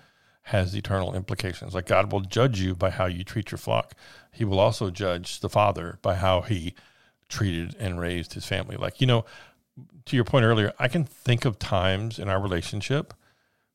has 0.48 0.74
eternal 0.76 1.14
implications. 1.14 1.74
Like 1.74 1.86
God 1.86 2.12
will 2.12 2.20
judge 2.20 2.60
you 2.60 2.74
by 2.74 2.90
how 2.90 3.06
you 3.06 3.24
treat 3.24 3.50
your 3.50 3.58
flock. 3.58 3.94
He 4.30 4.44
will 4.44 4.60
also 4.60 4.90
judge 4.90 5.40
the 5.40 5.48
father 5.48 5.98
by 6.02 6.16
how 6.16 6.42
he 6.42 6.74
treated 7.28 7.74
and 7.78 7.98
raised 7.98 8.34
his 8.34 8.46
family. 8.46 8.76
Like, 8.76 9.00
you 9.00 9.06
know, 9.06 9.24
to 10.04 10.16
your 10.16 10.24
point 10.24 10.44
earlier, 10.44 10.72
I 10.78 10.88
can 10.88 11.04
think 11.04 11.44
of 11.44 11.58
times 11.58 12.18
in 12.18 12.28
our 12.28 12.40
relationship 12.40 13.14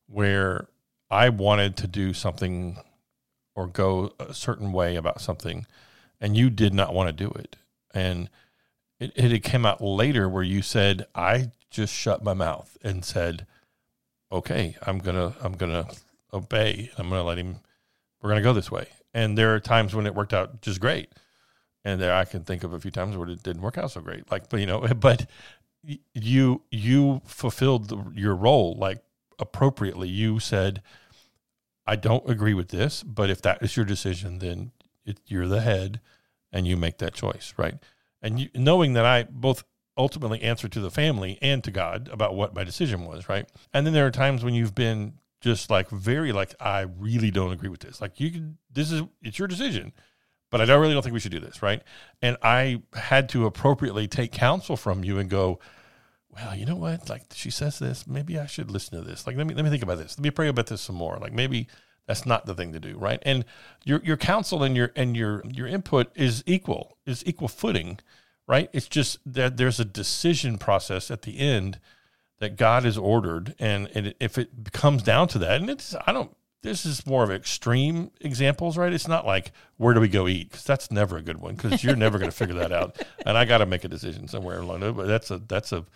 where 0.06 0.68
I 1.10 1.28
wanted 1.28 1.76
to 1.78 1.86
do 1.86 2.12
something 2.12 2.78
or 3.54 3.66
go 3.66 4.12
a 4.20 4.32
certain 4.32 4.72
way 4.72 4.96
about 4.96 5.20
something 5.20 5.66
and 6.20 6.36
you 6.36 6.50
did 6.50 6.74
not 6.74 6.94
want 6.94 7.08
to 7.08 7.12
do 7.12 7.30
it. 7.30 7.56
And 7.94 8.28
it, 8.98 9.12
it 9.16 9.42
came 9.42 9.64
out 9.64 9.80
later 9.80 10.28
where 10.28 10.42
you 10.42 10.62
said, 10.62 11.06
I 11.14 11.50
just 11.70 11.94
shut 11.94 12.22
my 12.22 12.34
mouth 12.34 12.76
and 12.82 13.04
said, 13.04 13.46
okay, 14.30 14.76
I'm 14.86 14.98
going 14.98 15.16
to, 15.16 15.34
I'm 15.42 15.54
going 15.54 15.72
to 15.72 15.88
obey. 16.32 16.90
I'm 16.98 17.08
going 17.08 17.20
to 17.20 17.26
let 17.26 17.38
him, 17.38 17.60
we're 18.20 18.30
going 18.30 18.42
to 18.42 18.48
go 18.48 18.52
this 18.52 18.70
way. 18.70 18.88
And 19.14 19.36
there 19.36 19.54
are 19.54 19.60
times 19.60 19.94
when 19.94 20.06
it 20.06 20.14
worked 20.14 20.34
out 20.34 20.60
just 20.62 20.80
great. 20.80 21.10
And 21.84 22.00
there 22.00 22.14
I 22.14 22.26
can 22.26 22.44
think 22.44 22.62
of 22.62 22.74
a 22.74 22.80
few 22.80 22.90
times 22.90 23.16
where 23.16 23.28
it 23.28 23.42
didn't 23.42 23.62
work 23.62 23.78
out 23.78 23.90
so 23.90 24.00
great. 24.00 24.30
Like, 24.30 24.50
but 24.50 24.60
you 24.60 24.66
know, 24.66 24.80
but 24.96 25.26
you, 26.14 26.62
you 26.70 27.22
fulfilled 27.24 27.88
the, 27.88 28.12
your 28.14 28.36
role 28.36 28.76
like 28.76 29.02
appropriately. 29.38 30.08
You 30.08 30.38
said, 30.38 30.82
I 31.86 31.96
don't 31.96 32.28
agree 32.28 32.54
with 32.54 32.68
this, 32.68 33.02
but 33.02 33.30
if 33.30 33.40
that 33.42 33.62
is 33.62 33.76
your 33.76 33.86
decision, 33.86 34.38
then 34.38 34.72
it, 35.04 35.20
you're 35.26 35.48
the 35.48 35.60
head 35.60 36.00
and 36.52 36.66
you 36.66 36.76
make 36.76 36.98
that 36.98 37.14
choice, 37.14 37.54
right? 37.56 37.74
And 38.22 38.40
you, 38.40 38.48
knowing 38.54 38.92
that 38.94 39.04
I 39.04 39.24
both 39.24 39.64
ultimately 39.96 40.40
answer 40.42 40.68
to 40.68 40.80
the 40.80 40.90
family 40.90 41.38
and 41.42 41.62
to 41.64 41.70
God 41.70 42.08
about 42.12 42.34
what 42.34 42.54
my 42.54 42.64
decision 42.64 43.04
was, 43.04 43.28
right? 43.28 43.48
And 43.72 43.86
then 43.86 43.92
there 43.92 44.06
are 44.06 44.10
times 44.10 44.44
when 44.44 44.54
you've 44.54 44.74
been 44.74 45.14
just 45.40 45.70
like 45.70 45.88
very 45.90 46.32
like 46.32 46.54
I 46.60 46.80
really 46.98 47.30
don't 47.30 47.52
agree 47.52 47.68
with 47.68 47.80
this. 47.80 48.00
Like 48.00 48.20
you 48.20 48.30
can 48.30 48.58
this 48.72 48.90
is 48.92 49.02
it's 49.22 49.38
your 49.38 49.48
decision, 49.48 49.92
but 50.50 50.60
I 50.60 50.64
don't 50.64 50.80
really 50.80 50.94
don't 50.94 51.02
think 51.02 51.14
we 51.14 51.20
should 51.20 51.32
do 51.32 51.40
this, 51.40 51.62
right? 51.62 51.82
And 52.20 52.36
I 52.42 52.82
had 52.94 53.28
to 53.30 53.46
appropriately 53.46 54.06
take 54.08 54.32
counsel 54.32 54.76
from 54.76 55.04
you 55.04 55.18
and 55.18 55.30
go, 55.30 55.58
well, 56.30 56.54
you 56.54 56.66
know 56.66 56.76
what? 56.76 57.08
Like 57.08 57.22
she 57.32 57.50
says 57.50 57.78
this, 57.78 58.06
maybe 58.06 58.38
I 58.38 58.46
should 58.46 58.70
listen 58.70 58.98
to 58.98 59.04
this. 59.04 59.26
Like 59.26 59.36
let 59.36 59.46
me 59.46 59.54
let 59.54 59.64
me 59.64 59.70
think 59.70 59.82
about 59.82 59.98
this. 59.98 60.18
Let 60.18 60.24
me 60.24 60.30
pray 60.30 60.48
about 60.48 60.66
this 60.66 60.80
some 60.80 60.96
more. 60.96 61.18
Like 61.18 61.32
maybe 61.32 61.68
that's 62.10 62.26
not 62.26 62.44
the 62.44 62.56
thing 62.56 62.72
to 62.72 62.80
do, 62.80 62.98
right? 62.98 63.22
And 63.22 63.44
your 63.84 64.00
your 64.02 64.16
counsel 64.16 64.64
and 64.64 64.76
your 64.76 64.90
and 64.96 65.16
your 65.16 65.44
your 65.46 65.68
input 65.68 66.10
is 66.16 66.42
equal, 66.44 66.96
is 67.06 67.22
equal 67.24 67.46
footing, 67.46 68.00
right? 68.48 68.68
It's 68.72 68.88
just 68.88 69.18
that 69.24 69.58
there's 69.58 69.78
a 69.78 69.84
decision 69.84 70.58
process 70.58 71.12
at 71.12 71.22
the 71.22 71.38
end 71.38 71.78
that 72.40 72.56
God 72.56 72.82
has 72.82 72.98
ordered, 72.98 73.54
and, 73.60 73.88
and 73.94 74.12
if 74.18 74.38
it 74.38 74.72
comes 74.72 75.04
down 75.04 75.28
to 75.28 75.38
that, 75.38 75.60
and 75.60 75.70
it's 75.70 75.94
I 76.04 76.12
don't. 76.12 76.36
This 76.62 76.84
is 76.84 77.06
more 77.06 77.22
of 77.22 77.30
extreme 77.30 78.10
examples, 78.20 78.76
right? 78.76 78.92
It's 78.92 79.08
not 79.08 79.24
like 79.24 79.52
where 79.76 79.94
do 79.94 80.00
we 80.00 80.08
go 80.08 80.26
eat 80.26 80.50
because 80.50 80.64
that's 80.64 80.90
never 80.90 81.16
a 81.16 81.22
good 81.22 81.38
one 81.38 81.54
because 81.54 81.84
you're 81.84 81.94
never 81.94 82.18
going 82.18 82.30
to 82.30 82.36
figure 82.36 82.56
that 82.56 82.72
out, 82.72 83.00
and 83.24 83.38
I 83.38 83.44
got 83.44 83.58
to 83.58 83.66
make 83.66 83.84
a 83.84 83.88
decision 83.88 84.26
somewhere 84.26 84.58
along 84.58 84.80
the 84.80 84.86
way. 84.92 84.96
But 85.02 85.06
that's 85.06 85.30
a 85.30 85.38
that's 85.38 85.70
a 85.70 85.86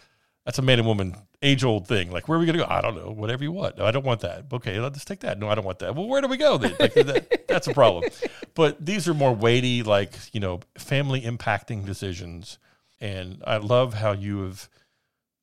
that's 0.45 0.59
a 0.59 0.63
man 0.63 0.79
and 0.79 0.87
woman 0.87 1.17
age 1.43 1.65
old 1.65 1.87
thing. 1.87 2.11
Like, 2.11 2.29
where 2.29 2.37
are 2.37 2.41
we 2.41 2.47
going 2.47 2.59
to 2.59 2.65
go? 2.65 2.71
I 2.71 2.81
don't 2.81 2.97
know. 2.97 3.11
Whatever 3.11 3.45
you 3.45 3.53
want. 3.53 3.79
No, 3.79 3.87
I 3.87 3.91
don't 3.91 4.05
want 4.05 4.21
that. 4.21 4.47
Okay, 4.53 4.79
let's 4.79 5.05
take 5.05 5.21
that. 5.21 5.39
No, 5.39 5.49
I 5.49 5.55
don't 5.55 5.65
want 5.65 5.79
that. 5.81 5.95
Well, 5.95 6.07
where 6.07 6.21
do 6.21 6.29
we 6.29 6.37
go 6.37 6.59
then? 6.59 6.75
Like, 6.79 6.95
that, 6.95 7.45
that's 7.49 7.67
a 7.67 7.75
problem. 7.75 8.11
But 8.55 8.85
these 8.85 9.09
are 9.09 9.15
more 9.15 9.33
weighty, 9.33 9.83
like, 9.83 10.13
you 10.33 10.41
know, 10.41 10.61
family 10.77 11.23
impacting 11.23 11.85
decisions. 11.85 12.59
And 13.01 13.43
I 13.47 13.57
love 13.59 13.95
how 13.95 14.13
you 14.13 14.43
have, 14.43 14.69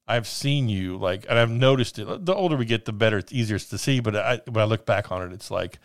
I've 0.07 0.27
seen 0.27 0.69
you, 0.69 0.97
like, 0.97 1.25
and 1.29 1.37
I've 1.37 1.51
noticed 1.51 1.97
it. 1.99 2.25
The 2.25 2.33
older 2.33 2.55
we 2.55 2.65
get, 2.65 2.85
the 2.85 2.93
better, 2.93 3.17
it's 3.17 3.33
easier 3.33 3.59
to 3.59 3.77
see. 3.77 3.99
But 3.99 4.15
I, 4.15 4.41
when 4.47 4.61
I 4.61 4.65
look 4.65 4.85
back 4.85 5.11
on 5.11 5.23
it, 5.23 5.33
it's 5.33 5.49
like, 5.49 5.79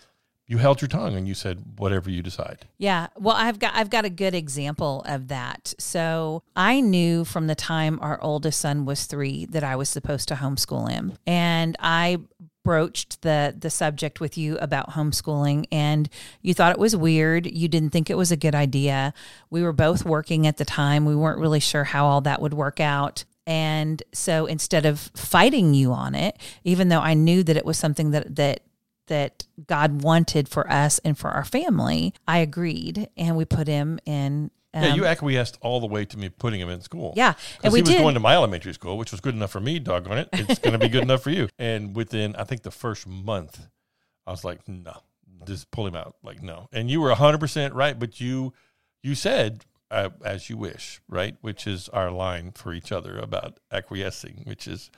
you 0.47 0.59
held 0.59 0.81
your 0.81 0.89
tongue 0.89 1.17
and 1.17 1.27
you 1.27 1.35
said 1.35 1.63
whatever 1.79 2.09
you 2.09 2.23
decide. 2.23 2.67
Yeah. 2.79 3.09
Well, 3.19 3.35
I've 3.37 3.59
got 3.59 3.75
I've 3.75 3.91
got 3.91 4.05
a 4.05 4.11
good 4.11 4.35
example 4.35 5.03
of 5.07 5.29
that. 5.29 5.75
So, 5.79 6.43
I 6.55 6.81
knew 6.81 7.25
from 7.25 7.49
the 7.49 7.55
time 7.55 7.99
our 8.01 8.21
oldest 8.23 8.61
son 8.61 8.85
was 8.85 9.07
3 9.07 9.47
that 9.47 9.65
I 9.65 9.77
was 9.77 9.89
supposed 9.89 10.29
to 10.29 10.37
homeschool 10.37 10.91
him. 10.91 11.15
And 11.27 11.77
I 11.81 12.19
broached 12.65 13.23
the 13.23 13.55
the 13.57 13.71
subject 13.71 14.19
with 14.19 14.37
you 14.37 14.59
about 14.59 14.91
homeschooling 14.91 15.65
and 15.71 16.09
you 16.43 16.53
thought 16.53 16.73
it 16.73 16.81
was 16.81 16.97
weird 16.97 17.47
you 17.47 17.69
didn't 17.69 17.91
think 17.91 18.11
it 18.11 18.17
was 18.17 18.33
a 18.33 18.37
good 18.37 18.57
idea 18.57 19.15
we 19.51 19.63
were 19.63 19.73
both 19.73 20.05
working 20.05 20.49
at 20.49 20.57
the 20.57 20.65
time 20.65 21.05
we 21.05 21.15
weren't 21.15 21.39
really 21.39 21.61
sure 21.61 21.85
how 21.85 22.07
all 22.07 22.21
that 22.21 22.43
would 22.43 22.53
work 22.53 22.81
out 22.81 23.25
and 23.47 24.03
so 24.13 24.47
instead 24.47 24.85
of 24.85 24.99
fighting 25.15 25.75
you 25.75 25.93
on 25.93 26.17
it 26.17 26.37
even 26.65 26.89
though 26.89 26.99
I 26.99 27.15
knew 27.15 27.45
that 27.45 27.57
it 27.57 27.65
was 27.65 27.79
something 27.79 28.11
that 28.11 28.35
that 28.35 28.63
that 29.07 29.47
God 29.67 30.03
wanted 30.03 30.49
for 30.49 30.71
us 30.71 30.99
and 31.01 31.17
for 31.17 31.31
our 31.31 31.45
family, 31.45 32.15
I 32.27 32.39
agreed, 32.39 33.09
and 33.17 33.37
we 33.37 33.45
put 33.45 33.69
him 33.69 33.99
in. 34.05 34.51
Um, 34.75 34.83
yeah, 34.83 34.95
you 34.95 35.07
acquiesced 35.07 35.57
all 35.63 35.81
the 35.81 35.87
way 35.87 36.05
to 36.05 36.19
me 36.19 36.29
putting 36.29 36.61
him 36.61 36.69
in 36.69 36.83
school. 36.83 37.15
Yeah, 37.17 37.35
and 37.63 37.73
we 37.73 37.79
he 37.79 37.83
was 37.83 37.91
did. 37.91 38.01
going 38.03 38.15
to 38.15 38.21
my 38.21 38.35
elementary 38.35 38.75
school, 38.75 38.99
which 38.99 39.11
was 39.11 39.21
good 39.21 39.35
enough 39.35 39.51
for 39.51 39.61
me. 39.61 39.79
Doggone 39.79 40.19
it, 40.19 40.29
it's 40.33 40.59
going 40.59 40.73
to 40.73 40.79
be 40.79 40.89
good 40.89 41.03
enough 41.03 41.23
for 41.23 41.31
you. 41.31 41.49
And 41.59 41.97
within, 41.97 42.37
I 42.37 42.45
think, 42.45 42.63
the 42.63 42.71
first 42.71 43.07
month, 43.07 43.67
I 44.27 44.31
was 44.31 44.45
like, 44.45 44.69
no, 44.69 45.01
just 45.47 45.71
pull 45.71 45.87
him 45.87 45.97
out. 45.97 46.17
Like, 46.23 46.43
no. 46.43 46.69
And 46.73 46.91
you 46.91 47.01
were 47.01 47.15
hundred 47.15 47.39
percent 47.39 47.75
right, 47.75 47.99
but 47.99 48.21
you, 48.21 48.53
you 49.03 49.15
said 49.15 49.65
uh, 49.91 50.11
as 50.25 50.51
you 50.51 50.57
wish, 50.57 51.01
right? 51.09 51.37
Which 51.41 51.67
is 51.67 51.89
our 51.91 52.11
line 52.11 52.53
for 52.53 52.73
each 52.73 52.93
other 52.93 53.19
about 53.19 53.61
acquiescing, 53.71 54.43
which 54.45 54.67
is 54.67 54.91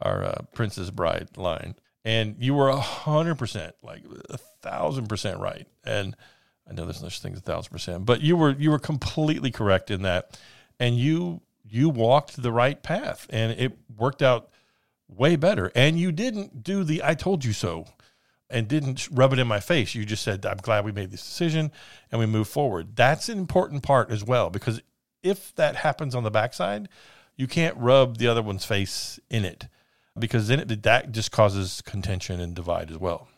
our 0.00 0.24
uh, 0.24 0.42
Princess 0.52 0.90
Bride 0.90 1.36
line 1.36 1.76
and 2.04 2.36
you 2.38 2.54
were 2.54 2.68
a 2.68 2.80
hundred 2.80 3.36
percent, 3.36 3.74
like 3.82 4.02
a 4.30 4.38
thousand 4.38 5.08
percent 5.08 5.38
right. 5.38 5.66
And 5.84 6.16
I 6.68 6.72
know 6.72 6.84
there's 6.84 7.02
no 7.02 7.08
such 7.08 7.20
thing 7.20 7.32
as 7.32 7.38
a 7.38 7.42
thousand 7.42 7.70
percent, 7.70 8.04
but 8.04 8.20
you 8.20 8.36
were 8.36 8.50
you 8.50 8.70
were 8.70 8.78
completely 8.78 9.50
correct 9.50 9.90
in 9.90 10.02
that, 10.02 10.38
and 10.78 10.96
you 10.96 11.42
you 11.68 11.88
walked 11.88 12.40
the 12.40 12.52
right 12.52 12.82
path, 12.82 13.26
and 13.30 13.52
it 13.52 13.78
worked 13.96 14.22
out 14.22 14.50
way 15.08 15.36
better. 15.36 15.70
And 15.74 15.98
you 15.98 16.12
didn't 16.12 16.62
do 16.62 16.84
the 16.84 17.02
"I 17.04 17.14
told 17.14 17.44
you 17.44 17.52
so," 17.52 17.86
and 18.50 18.68
didn't 18.68 19.08
rub 19.10 19.32
it 19.32 19.38
in 19.38 19.46
my 19.46 19.60
face. 19.60 19.94
You 19.94 20.04
just 20.04 20.22
said, 20.22 20.44
"I'm 20.44 20.58
glad 20.58 20.84
we 20.84 20.92
made 20.92 21.10
this 21.10 21.22
decision," 21.22 21.70
and 22.10 22.18
we 22.18 22.26
move 22.26 22.48
forward. 22.48 22.96
That's 22.96 23.28
an 23.28 23.38
important 23.38 23.82
part 23.82 24.10
as 24.10 24.24
well, 24.24 24.50
because 24.50 24.80
if 25.22 25.54
that 25.54 25.76
happens 25.76 26.14
on 26.14 26.24
the 26.24 26.30
backside, 26.30 26.88
you 27.36 27.46
can't 27.46 27.76
rub 27.76 28.18
the 28.18 28.26
other 28.26 28.42
one's 28.42 28.64
face 28.64 29.20
in 29.30 29.44
it 29.44 29.68
because 30.18 30.48
then 30.48 30.60
it, 30.60 30.82
that 30.82 31.12
just 31.12 31.32
causes 31.32 31.82
contention 31.82 32.40
and 32.40 32.54
divide 32.54 32.90
as 32.90 32.98
well. 32.98 33.28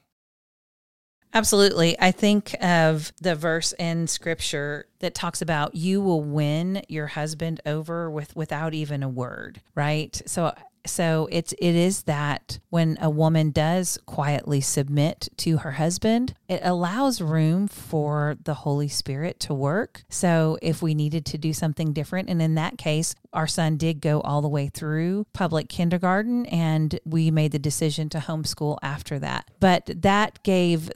Absolutely. 1.32 1.98
I 1.98 2.12
think 2.12 2.54
of 2.62 3.12
the 3.20 3.34
verse 3.34 3.72
in 3.72 4.06
scripture 4.06 4.86
that 5.00 5.16
talks 5.16 5.42
about 5.42 5.74
you 5.74 6.00
will 6.00 6.22
win 6.22 6.82
your 6.88 7.08
husband 7.08 7.60
over 7.66 8.08
with 8.08 8.36
without 8.36 8.72
even 8.72 9.02
a 9.02 9.08
word, 9.08 9.60
right? 9.74 10.20
So 10.26 10.54
so 10.86 11.28
it's 11.30 11.52
it 11.54 11.74
is 11.74 12.02
that 12.04 12.58
when 12.70 12.98
a 13.00 13.10
woman 13.10 13.50
does 13.50 13.98
quietly 14.06 14.60
submit 14.60 15.28
to 15.38 15.58
her 15.58 15.72
husband, 15.72 16.34
it 16.48 16.60
allows 16.62 17.20
room 17.20 17.68
for 17.68 18.36
the 18.44 18.54
Holy 18.54 18.88
Spirit 18.88 19.40
to 19.40 19.54
work. 19.54 20.04
So 20.08 20.58
if 20.62 20.82
we 20.82 20.94
needed 20.94 21.24
to 21.26 21.38
do 21.38 21.52
something 21.52 21.92
different, 21.92 22.28
and 22.28 22.40
in 22.42 22.54
that 22.56 22.78
case, 22.78 23.14
our 23.32 23.46
son 23.46 23.76
did 23.76 24.00
go 24.00 24.20
all 24.20 24.42
the 24.42 24.48
way 24.48 24.68
through 24.68 25.26
public 25.32 25.68
kindergarten, 25.68 26.46
and 26.46 26.98
we 27.04 27.30
made 27.30 27.52
the 27.52 27.58
decision 27.58 28.08
to 28.10 28.18
homeschool 28.18 28.78
after 28.82 29.18
that. 29.18 29.50
But 29.60 29.90
that 30.02 30.42
gave 30.42 30.90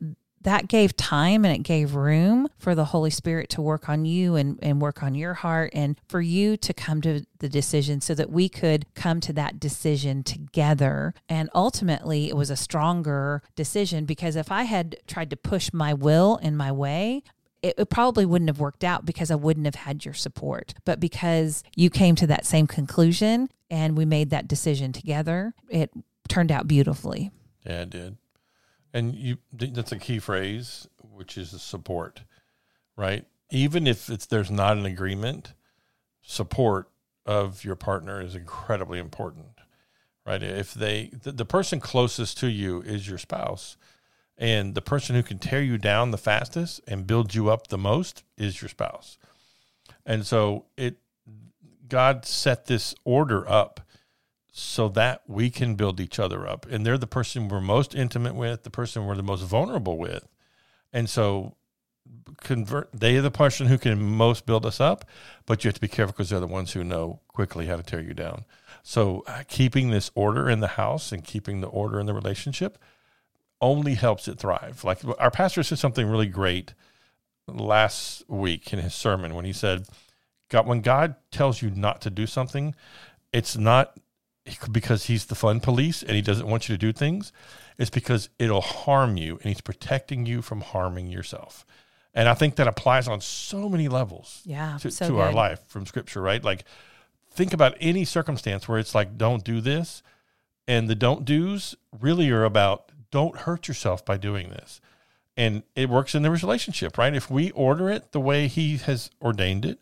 that 0.49 0.67
gave 0.67 0.97
time 0.97 1.45
and 1.45 1.55
it 1.55 1.62
gave 1.62 1.95
room 1.95 2.49
for 2.57 2.75
the 2.75 2.87
Holy 2.87 3.11
Spirit 3.11 3.50
to 3.50 3.61
work 3.61 3.87
on 3.87 4.07
you 4.07 4.35
and, 4.35 4.59
and 4.62 4.81
work 4.81 5.02
on 5.02 5.14
your 5.14 5.35
heart 5.35 5.71
and 5.75 6.00
for 6.09 6.23
you 6.23 6.57
to 6.57 6.73
come 6.73 7.02
to 7.02 7.26
the 7.40 7.50
decision 7.50 8.00
so 8.00 8.14
that 8.14 8.31
we 8.31 8.49
could 8.49 8.87
come 8.95 9.21
to 9.21 9.35
that 9.35 9.61
decision 9.61 10.23
together. 10.23 11.12
And 11.28 11.50
ultimately, 11.55 12.31
it 12.31 12.35
was 12.35 12.49
a 12.49 12.57
stronger 12.57 13.43
decision 13.57 14.07
because 14.07 14.37
if 14.37 14.50
I 14.50 14.62
had 14.62 14.97
tried 15.07 15.28
to 15.28 15.37
push 15.37 15.71
my 15.75 15.93
will 15.93 16.37
in 16.38 16.57
my 16.57 16.73
way, 16.73 17.25
it, 17.61 17.90
probably 17.90 18.25
wouldn't 18.25 18.49
have 18.49 18.59
worked 18.59 18.85
out 18.85 19.05
because 19.05 19.31
I 19.31 19.35
wouldn't 19.35 19.67
have 19.67 19.75
had 19.75 20.07
your 20.07 20.14
support. 20.14 20.73
But 20.87 20.99
because 20.99 21.62
you 21.76 21.90
came 21.90 22.14
to 22.14 22.26
that 22.26 22.47
same 22.47 22.67
conclusion 22.67 23.50
and 23.69 23.99
we 23.99 24.07
made 24.07 24.31
that 24.31 24.49
decision 24.49 24.95
together, 24.95 25.52
it 25.69 25.90
turned 26.26 26.50
out 26.50 26.67
beautifully. 26.67 27.33
Yeah, 27.67 27.83
it 27.83 27.90
did. 27.90 28.17
And 28.92 29.14
you 29.14 29.38
that's 29.52 29.92
a 29.92 29.99
key 29.99 30.18
phrase, 30.18 30.88
which 31.02 31.37
is 31.37 31.50
support, 31.61 32.23
right? 32.97 33.26
Even 33.50 33.87
if 33.87 34.09
it's 34.09 34.26
there's 34.26 34.50
not 34.50 34.76
an 34.76 34.87
agreement, 34.87 35.52
support 36.23 36.90
of 37.26 37.64
your 37.64 37.76
partner 37.76 38.21
is 38.21 38.35
incredibly 38.35 38.99
important, 38.99 39.61
right? 40.25 40.42
If 40.42 40.73
they 40.73 41.11
the, 41.23 41.33
the 41.33 41.45
person 41.45 41.80
closest 41.80 42.38
to 42.38 42.49
you 42.49 42.80
is 42.80 43.09
your 43.09 43.18
spouse, 43.18 43.76
and 44.38 44.75
the 44.75 44.83
person 44.83 45.16
who 45.16 45.23
can 45.23 45.38
tear 45.38 45.61
you 45.61 45.76
down 45.76 46.11
the 46.11 46.18
fastest 46.18 46.80
and 46.88 47.07
build 47.07 47.35
you 47.35 47.50
up 47.50 47.66
the 47.66 47.78
most 47.78 48.23
is 48.38 48.62
your 48.62 48.68
spouse. 48.68 49.18
And 50.07 50.25
so 50.25 50.64
it 50.76 50.97
God 51.88 52.25
set 52.25 52.66
this 52.66 52.95
order 53.04 53.49
up 53.49 53.80
so 54.50 54.88
that 54.88 55.23
we 55.26 55.50
can 55.50 55.75
build 55.75 56.00
each 56.00 56.19
other 56.19 56.47
up. 56.47 56.67
And 56.71 56.85
they're 56.85 56.99
the 56.99 57.07
person 57.07 57.49
we're 57.49 57.61
most 57.61 57.95
intimate 57.95 58.35
with, 58.35 58.64
the 58.64 58.71
person 58.71 59.07
we're 59.07 59.14
the 59.14 59.23
most 59.23 59.43
vulnerable 59.43 59.99
with. 59.99 60.26
And 60.93 61.09
so 61.09 61.57
convert 62.40 62.88
they 62.93 63.17
are 63.17 63.23
the 63.23 63.31
person 63.31 63.67
who 63.67 63.78
can 63.78 64.02
most 64.02 64.47
build 64.47 64.64
us 64.64 64.81
up, 64.81 65.05
but 65.47 65.62
you 65.62 65.69
have 65.69 65.75
to 65.75 65.81
be 65.81 65.88
careful 65.88 66.12
because 66.12 66.31
they're 66.31 66.40
the 66.40 66.47
ones 66.47 66.73
who 66.73 66.83
know 66.83 67.21
quickly 67.28 67.67
how 67.67 67.76
to 67.76 67.83
tear 67.83 68.00
you 68.00 68.14
down. 68.14 68.45
So 68.83 69.25
uh, 69.26 69.43
keeping 69.47 69.90
this 69.90 70.11
order 70.14 70.49
in 70.49 70.61
the 70.61 70.69
house 70.69 71.12
and 71.12 71.25
keeping 71.25 71.61
the 71.61 71.69
order 71.69 72.00
in 72.00 72.07
the 72.07 72.14
relationship 72.14 72.78
only 73.61 73.95
helps 73.95 74.28
it 74.28 74.38
thrive. 74.38 74.85
Like 74.85 75.00
our 75.19 75.31
pastor 75.31 75.62
said 75.62 75.78
something 75.78 76.07
really 76.07 76.26
great 76.26 76.75
last 77.47 78.28
week 78.28 78.73
in 78.73 78.78
his 78.78 78.95
sermon 78.95 79.35
when 79.35 79.45
he 79.45 79.52
said, 79.52 79.87
God, 80.49 80.67
when 80.67 80.81
God 80.81 81.17
tells 81.31 81.61
you 81.61 81.71
not 81.71 82.00
to 82.02 82.11
do 82.11 82.26
something, 82.26 82.75
it's 83.33 83.57
not 83.57 83.99
because 84.71 85.05
he's 85.05 85.26
the 85.26 85.35
fun 85.35 85.61
police 85.61 86.02
and 86.02 86.12
he 86.12 86.23
doesn't 86.23 86.47
want 86.47 86.69
you 86.69 86.75
to 86.75 86.78
do 86.78 86.93
things. 86.93 87.33
It's 87.78 87.90
because 87.90 88.28
it'll 88.38 88.61
harm 88.61 89.17
you 89.17 89.35
and 89.37 89.45
he's 89.45 89.61
protecting 89.61 90.26
you 90.26 90.43
from 90.43 90.61
harming 90.61 91.09
yourself. 91.09 91.64
And 92.14 92.28
I 92.28 92.35
think 92.35 92.57
that 92.57 92.67
applies 92.67 93.07
on 93.07 93.21
so 93.21 93.69
many 93.69 93.88
levels 93.88 94.43
yeah, 94.45 94.78
to, 94.81 94.90
so 94.90 95.09
to 95.09 95.21
our 95.21 95.33
life 95.33 95.61
from 95.69 95.87
scripture, 95.87 96.21
right? 96.21 96.43
Like 96.43 96.64
think 97.31 97.52
about 97.52 97.76
any 97.81 98.05
circumstance 98.05 98.69
where 98.69 98.78
it's 98.78 98.95
like, 98.95 99.17
don't 99.17 99.45
do 99.45 99.61
this. 99.61 100.02
And 100.67 100.88
the 100.88 100.95
don't 100.95 101.25
do's 101.25 101.76
really 102.00 102.31
are 102.31 102.45
about 102.45 102.90
don't 103.11 103.37
hurt 103.37 103.69
yourself 103.69 104.05
by 104.05 104.17
doing 104.17 104.50
this. 104.50 104.81
And 105.37 105.62
it 105.76 105.88
works 105.88 106.14
in 106.14 106.23
the 106.23 106.31
relationship, 106.31 106.99
right? 106.99 107.14
If 107.14 107.31
we 107.31 107.52
order 107.52 107.88
it 107.88 108.12
the 108.12 108.21
way 108.21 108.49
he 108.49 108.76
has 108.78 109.11
ordained 109.23 109.64
it, 109.64 109.78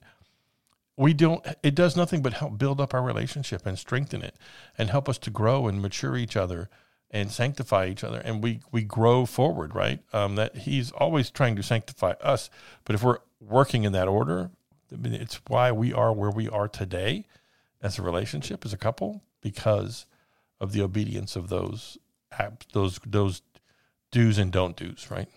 we 0.97 1.13
don't 1.13 1.47
it 1.63 1.75
does 1.75 1.97
nothing 1.97 2.23
but 2.23 2.35
help 2.35 2.59
build 2.59 2.81
up 2.81 2.95
our 2.95 3.03
relationship 3.03 3.67
and 3.67 3.79
strengthen 3.79 4.23
it 4.23 4.37
and 4.79 4.91
help 4.91 5.09
us 5.09 5.19
to 5.19 5.31
grow 5.31 5.67
and 5.67 5.83
mature 5.83 6.17
each 6.17 6.37
other 6.37 6.69
and 7.11 7.31
sanctify 7.31 7.87
each 7.87 8.03
other. 8.03 8.21
And 8.21 8.43
we 8.43 8.61
we 8.73 8.83
grow 8.83 9.27
forward 9.27 9.75
right? 9.75 10.01
Um, 10.13 10.37
that 10.37 10.57
he's 10.57 10.91
always 10.93 11.31
trying 11.31 11.57
to 11.57 11.63
sanctify 11.63 12.15
us. 12.23 12.51
But 12.85 12.95
if 12.95 13.03
we're 13.03 13.19
working 13.41 13.85
in 13.85 13.93
that 13.93 14.09
order 14.09 14.51
it's 14.91 15.41
why 15.49 15.73
we 15.73 15.93
are 15.93 16.13
where 16.13 16.31
we 16.31 16.49
are 16.49 16.69
today 16.69 17.27
as 17.83 17.99
a 17.99 18.03
relationship 18.03 18.65
as 18.65 18.73
a 18.73 18.77
couple 18.77 19.23
because 19.41 20.07
of 20.61 20.73
the 20.73 20.83
obedience 20.83 21.37
of 21.37 21.49
those 21.49 21.99
those 22.73 23.01
those 23.07 23.43
do's 24.11 24.39
and 24.39 24.53
don't 24.53 24.77
do's 24.77 25.11
right 25.11 25.29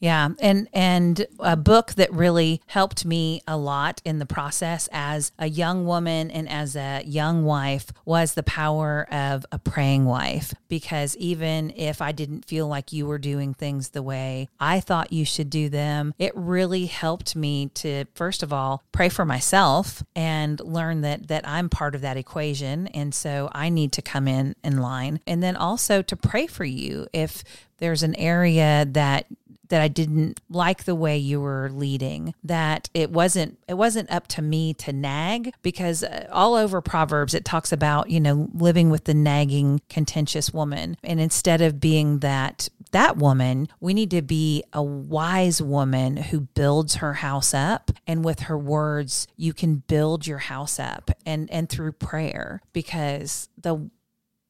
yeah, 0.00 0.28
and 0.40 0.68
and 0.72 1.26
a 1.40 1.56
book 1.56 1.94
that 1.94 2.12
really 2.12 2.62
helped 2.66 3.04
me 3.04 3.42
a 3.48 3.56
lot 3.56 4.00
in 4.04 4.18
the 4.18 4.26
process 4.26 4.88
as 4.92 5.32
a 5.38 5.48
young 5.48 5.86
woman 5.86 6.30
and 6.30 6.48
as 6.48 6.76
a 6.76 7.02
young 7.04 7.44
wife 7.44 7.86
was 8.04 8.34
The 8.34 8.44
Power 8.44 9.06
of 9.10 9.44
a 9.50 9.58
Praying 9.58 10.04
Wife. 10.04 10.54
Because 10.68 11.16
even 11.16 11.72
if 11.76 12.00
I 12.00 12.12
didn't 12.12 12.44
feel 12.44 12.68
like 12.68 12.92
you 12.92 13.06
were 13.06 13.18
doing 13.18 13.54
things 13.54 13.90
the 13.90 14.02
way 14.02 14.48
I 14.60 14.78
thought 14.80 15.12
you 15.12 15.24
should 15.24 15.50
do 15.50 15.68
them, 15.68 16.14
it 16.18 16.32
really 16.36 16.86
helped 16.86 17.34
me 17.34 17.70
to 17.74 18.04
first 18.14 18.42
of 18.42 18.52
all 18.52 18.84
pray 18.92 19.08
for 19.08 19.24
myself 19.24 20.04
and 20.14 20.60
learn 20.60 21.00
that 21.00 21.28
that 21.28 21.46
I'm 21.48 21.68
part 21.68 21.96
of 21.96 22.02
that 22.02 22.16
equation. 22.16 22.86
And 22.88 23.12
so 23.12 23.48
I 23.52 23.68
need 23.68 23.92
to 23.92 24.02
come 24.02 24.28
in 24.28 24.54
in 24.62 24.78
line. 24.78 25.20
And 25.26 25.42
then 25.42 25.56
also 25.56 26.02
to 26.02 26.16
pray 26.16 26.46
for 26.46 26.64
you 26.64 27.08
if 27.12 27.42
there's 27.78 28.02
an 28.02 28.14
area 28.16 28.86
that 28.90 29.26
that 29.68 29.80
I 29.80 29.88
didn't 29.88 30.40
like 30.48 30.84
the 30.84 30.94
way 30.94 31.16
you 31.16 31.40
were 31.40 31.70
leading 31.72 32.34
that 32.42 32.88
it 32.94 33.10
wasn't 33.10 33.58
it 33.68 33.74
wasn't 33.74 34.10
up 34.10 34.26
to 34.28 34.42
me 34.42 34.74
to 34.74 34.92
nag 34.92 35.52
because 35.62 36.02
uh, 36.02 36.28
all 36.30 36.54
over 36.54 36.80
proverbs 36.80 37.34
it 37.34 37.44
talks 37.44 37.72
about 37.72 38.10
you 38.10 38.20
know 38.20 38.48
living 38.52 38.90
with 38.90 39.04
the 39.04 39.14
nagging 39.14 39.80
contentious 39.88 40.52
woman. 40.52 40.96
And 41.02 41.20
instead 41.20 41.60
of 41.60 41.80
being 41.80 42.20
that 42.20 42.68
that 42.92 43.16
woman 43.16 43.68
we 43.80 43.94
need 43.94 44.10
to 44.10 44.22
be 44.22 44.64
a 44.72 44.82
wise 44.82 45.60
woman 45.60 46.16
who 46.16 46.40
builds 46.40 46.96
her 46.96 47.14
house 47.14 47.52
up. 47.54 47.90
And 48.06 48.24
with 48.24 48.40
her 48.40 48.58
words 48.58 49.26
you 49.36 49.52
can 49.52 49.76
build 49.76 50.26
your 50.26 50.38
house 50.38 50.78
up 50.78 51.10
and 51.26 51.50
and 51.50 51.68
through 51.68 51.92
prayer 51.92 52.60
because 52.72 53.48
the 53.56 53.90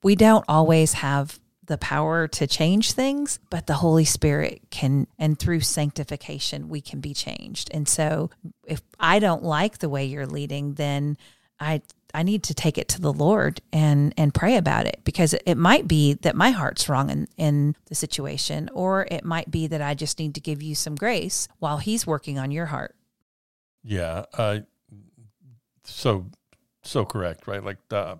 we 0.02 0.14
don't 0.14 0.44
always 0.48 0.94
have 0.94 1.40
the 1.68 1.78
power 1.78 2.26
to 2.26 2.46
change 2.46 2.92
things, 2.92 3.38
but 3.50 3.66
the 3.66 3.74
Holy 3.74 4.04
Spirit 4.04 4.62
can, 4.70 5.06
and 5.18 5.38
through 5.38 5.60
sanctification, 5.60 6.68
we 6.68 6.80
can 6.80 7.00
be 7.00 7.14
changed. 7.14 7.70
And 7.72 7.88
so 7.88 8.30
if 8.66 8.82
I 8.98 9.20
don't 9.20 9.44
like 9.44 9.78
the 9.78 9.88
way 9.88 10.04
you're 10.04 10.26
leading, 10.26 10.74
then 10.74 11.16
I 11.60 11.82
I 12.14 12.22
need 12.22 12.42
to 12.44 12.54
take 12.54 12.78
it 12.78 12.88
to 12.88 13.00
the 13.00 13.12
Lord 13.12 13.60
and 13.72 14.14
and 14.16 14.32
pray 14.32 14.56
about 14.56 14.86
it 14.86 15.00
because 15.04 15.34
it 15.34 15.56
might 15.56 15.86
be 15.86 16.14
that 16.14 16.34
my 16.34 16.50
heart's 16.50 16.88
wrong 16.88 17.10
in, 17.10 17.28
in 17.36 17.76
the 17.86 17.94
situation, 17.94 18.70
or 18.72 19.06
it 19.10 19.24
might 19.24 19.50
be 19.50 19.66
that 19.66 19.82
I 19.82 19.94
just 19.94 20.18
need 20.18 20.34
to 20.34 20.40
give 20.40 20.62
you 20.62 20.74
some 20.74 20.94
grace 20.94 21.48
while 21.58 21.78
He's 21.78 22.06
working 22.06 22.38
on 22.38 22.50
your 22.50 22.66
heart. 22.66 22.94
Yeah, 23.82 24.24
uh, 24.32 24.60
so 25.84 26.26
so 26.82 27.04
correct, 27.04 27.46
right? 27.46 27.62
Like 27.62 27.78
the 27.88 28.18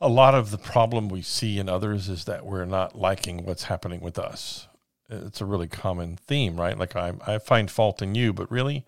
a 0.00 0.08
lot 0.08 0.34
of 0.34 0.50
the 0.50 0.58
problem 0.58 1.08
we 1.08 1.22
see 1.22 1.58
in 1.58 1.68
others 1.68 2.08
is 2.08 2.24
that 2.24 2.46
we're 2.46 2.64
not 2.64 2.96
liking 2.96 3.44
what's 3.44 3.64
happening 3.64 4.00
with 4.00 4.18
us. 4.18 4.68
It's 5.10 5.40
a 5.40 5.46
really 5.46 5.68
common 5.68 6.16
theme, 6.16 6.60
right? 6.60 6.78
Like 6.78 6.94
I, 6.94 7.14
I 7.26 7.38
find 7.38 7.70
fault 7.70 8.02
in 8.02 8.14
you, 8.14 8.32
but 8.32 8.50
really, 8.50 8.84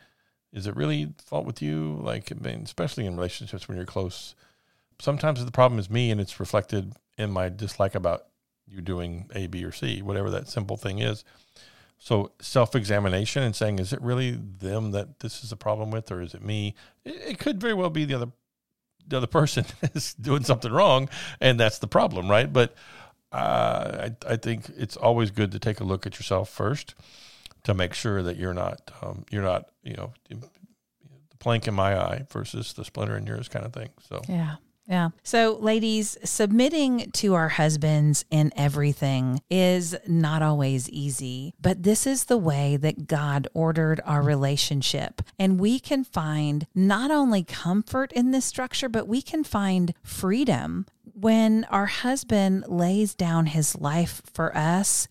is 0.53 0.67
it 0.67 0.77
really 0.77 1.15
fault 1.25 1.47
with 1.47 1.63
you? 1.63 1.99
Like, 2.03 2.31
I 2.31 2.37
mean, 2.37 2.63
especially 2.63 3.07
in 3.07 3.17
relationships 3.17 3.67
when 3.67 3.77
you're 3.77 3.87
close, 3.87 4.35
sometimes 5.01 5.45
the 5.45 5.51
problem 5.51 5.79
is 5.79 5.91
me, 5.91 6.11
and 6.11 6.21
it's 6.21 6.39
reflected 6.39 6.93
in 7.17 7.31
my 7.31 7.49
dislike 7.49 7.95
about 7.95 8.27
you 8.69 8.81
doing 8.81 9.29
A, 9.35 9.47
B, 9.47 9.65
or 9.65 9.73
C, 9.73 10.03
whatever 10.03 10.31
that 10.31 10.49
simple 10.49 10.77
thing 10.77 10.99
is. 10.99 11.25
So 11.99 12.33
self 12.41 12.75
examination 12.75 13.43
and 13.43 13.55
saying, 13.55 13.79
is 13.79 13.93
it 13.93 14.01
really 14.01 14.31
them 14.31 14.93
that 14.93 15.21
this 15.21 15.43
is 15.43 15.53
a 15.53 15.57
problem 15.57 15.91
with, 15.91 16.11
or 16.11 16.23
is 16.23 16.35
it 16.35 16.43
me? 16.43 16.75
It, 17.05 17.17
it 17.33 17.39
could 17.39 17.61
very 17.61 17.75
well 17.75 17.91
be 17.91 18.05
the 18.05 18.15
other 18.15 18.29
the 19.07 19.17
other 19.19 19.27
person 19.27 19.65
is 19.95 20.15
doing 20.15 20.45
something 20.45 20.73
wrong, 20.73 21.09
and 21.41 21.59
that's 21.59 21.79
the 21.79 21.87
problem, 21.89 22.31
right? 22.31 22.53
But 22.53 22.75
uh, 23.33 24.09
I, 24.09 24.33
I 24.33 24.37
think 24.37 24.71
it's 24.77 24.97
always 24.97 25.31
good 25.31 25.53
to 25.53 25.59
take 25.59 25.81
a 25.81 25.85
look 25.85 26.07
at 26.07 26.19
yourself 26.19 26.49
first 26.49 26.95
to 27.65 27.75
make 27.75 27.95
sure 27.95 28.23
that 28.23 28.37
you're 28.37 28.55
not 28.55 28.91
um, 29.03 29.25
you're 29.31 29.43
not 29.43 29.71
you 29.83 29.95
know 29.95 30.13
the 30.29 31.37
plank 31.39 31.69
in 31.69 31.75
my 31.75 31.99
eye 31.99 32.27
versus 32.31 32.73
the 32.73 32.85
splinter 32.85 33.17
in 33.17 33.27
yours 33.27 33.49
kind 33.49 33.65
of 33.65 33.73
thing. 33.73 33.91
So 34.09 34.21
yeah, 34.29 34.57
Yeah. 34.91 35.11
So, 35.23 35.57
ladies, 35.61 36.19
submitting 36.25 37.13
to 37.13 37.35
our 37.35 37.51
husbands 37.51 38.25
in 38.29 38.53
everything 38.57 39.41
is 39.49 39.95
not 40.09 40.43
always 40.43 40.91
easy, 40.91 41.55
but 41.61 41.85
this 41.85 42.09
is 42.09 42.25
the 42.25 42.37
way 42.37 42.77
that 42.77 43.07
God 43.07 43.47
ordered 43.55 44.01
our 44.05 44.21
relationship. 44.21 45.23
And 45.39 45.61
we 45.61 45.79
can 45.79 46.03
find 46.03 46.67
not 46.75 47.13
only 47.13 47.45
comfort 47.45 48.11
in 48.13 48.33
this 48.33 48.45
structure, 48.45 48.89
but 48.89 49.07
we 49.07 49.23
can 49.23 49.45
find 49.45 49.95
freedom 50.03 50.87
when 51.15 51.67
our 51.71 51.87
husband 51.87 52.65
lays 52.67 53.15
down 53.15 53.47
his 53.47 53.77
life 53.79 54.23
for 54.33 54.57
us 54.57 55.07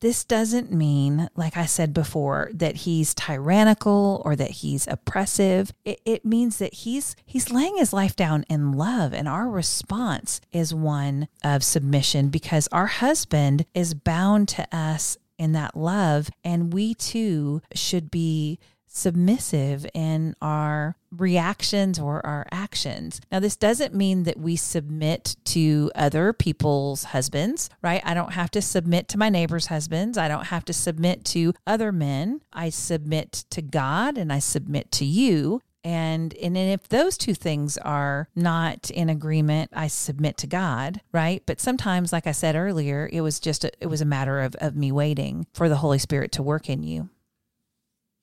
this 0.00 0.24
doesn't 0.24 0.72
mean, 0.72 1.28
like 1.36 1.56
I 1.56 1.66
said 1.66 1.92
before, 1.92 2.50
that 2.54 2.76
he's 2.76 3.14
tyrannical 3.14 4.22
or 4.24 4.34
that 4.36 4.50
he's 4.50 4.86
oppressive. 4.86 5.72
It, 5.84 6.00
it, 6.04 6.24
means 6.24 6.58
that 6.58 6.72
he's 6.74 7.14
he's 7.26 7.50
laying 7.50 7.76
his 7.76 7.92
life 7.92 8.16
down 8.16 8.44
in 8.48 8.72
love, 8.72 9.12
and 9.12 9.28
our 9.28 9.48
response 9.48 10.40
is 10.52 10.74
one 10.74 11.28
of 11.42 11.62
submission 11.62 12.28
because 12.28 12.68
our 12.72 12.86
husband 12.86 13.66
is 13.74 13.94
bound 13.94 14.48
to 14.48 14.66
us 14.74 15.18
in 15.38 15.52
that 15.52 15.76
love, 15.76 16.30
and 16.42 16.72
we 16.72 16.94
too 16.94 17.60
should 17.74 18.10
be 18.10 18.58
submissive 18.94 19.84
in 19.92 20.36
our 20.40 20.96
reactions 21.10 21.98
or 21.98 22.24
our 22.24 22.46
actions. 22.50 23.20
Now, 23.30 23.40
this 23.40 23.56
doesn't 23.56 23.94
mean 23.94 24.22
that 24.22 24.38
we 24.38 24.56
submit 24.56 25.36
to 25.46 25.90
other 25.94 26.32
people's 26.32 27.04
husbands, 27.04 27.68
right? 27.82 28.00
I 28.04 28.14
don't 28.14 28.32
have 28.32 28.50
to 28.52 28.62
submit 28.62 29.08
to 29.08 29.18
my 29.18 29.28
neighbor's 29.28 29.66
husbands. 29.66 30.16
I 30.16 30.28
don't 30.28 30.46
have 30.46 30.64
to 30.66 30.72
submit 30.72 31.24
to 31.26 31.54
other 31.66 31.92
men. 31.92 32.40
I 32.52 32.70
submit 32.70 33.44
to 33.50 33.62
God 33.62 34.16
and 34.16 34.32
I 34.32 34.38
submit 34.38 34.90
to 34.92 35.04
you. 35.04 35.60
And, 35.86 36.32
and 36.34 36.56
if 36.56 36.88
those 36.88 37.18
two 37.18 37.34
things 37.34 37.76
are 37.76 38.28
not 38.34 38.90
in 38.90 39.10
agreement, 39.10 39.70
I 39.74 39.88
submit 39.88 40.38
to 40.38 40.46
God, 40.46 41.02
right? 41.12 41.42
But 41.44 41.60
sometimes, 41.60 42.10
like 42.10 42.26
I 42.26 42.32
said 42.32 42.56
earlier, 42.56 43.10
it 43.12 43.20
was 43.20 43.38
just 43.38 43.64
a, 43.64 43.72
it 43.80 43.88
was 43.88 44.00
a 44.00 44.06
matter 44.06 44.40
of, 44.40 44.54
of 44.60 44.74
me 44.74 44.90
waiting 44.90 45.46
for 45.52 45.68
the 45.68 45.76
Holy 45.76 45.98
Spirit 45.98 46.32
to 46.32 46.42
work 46.42 46.70
in 46.70 46.82
you 46.82 47.10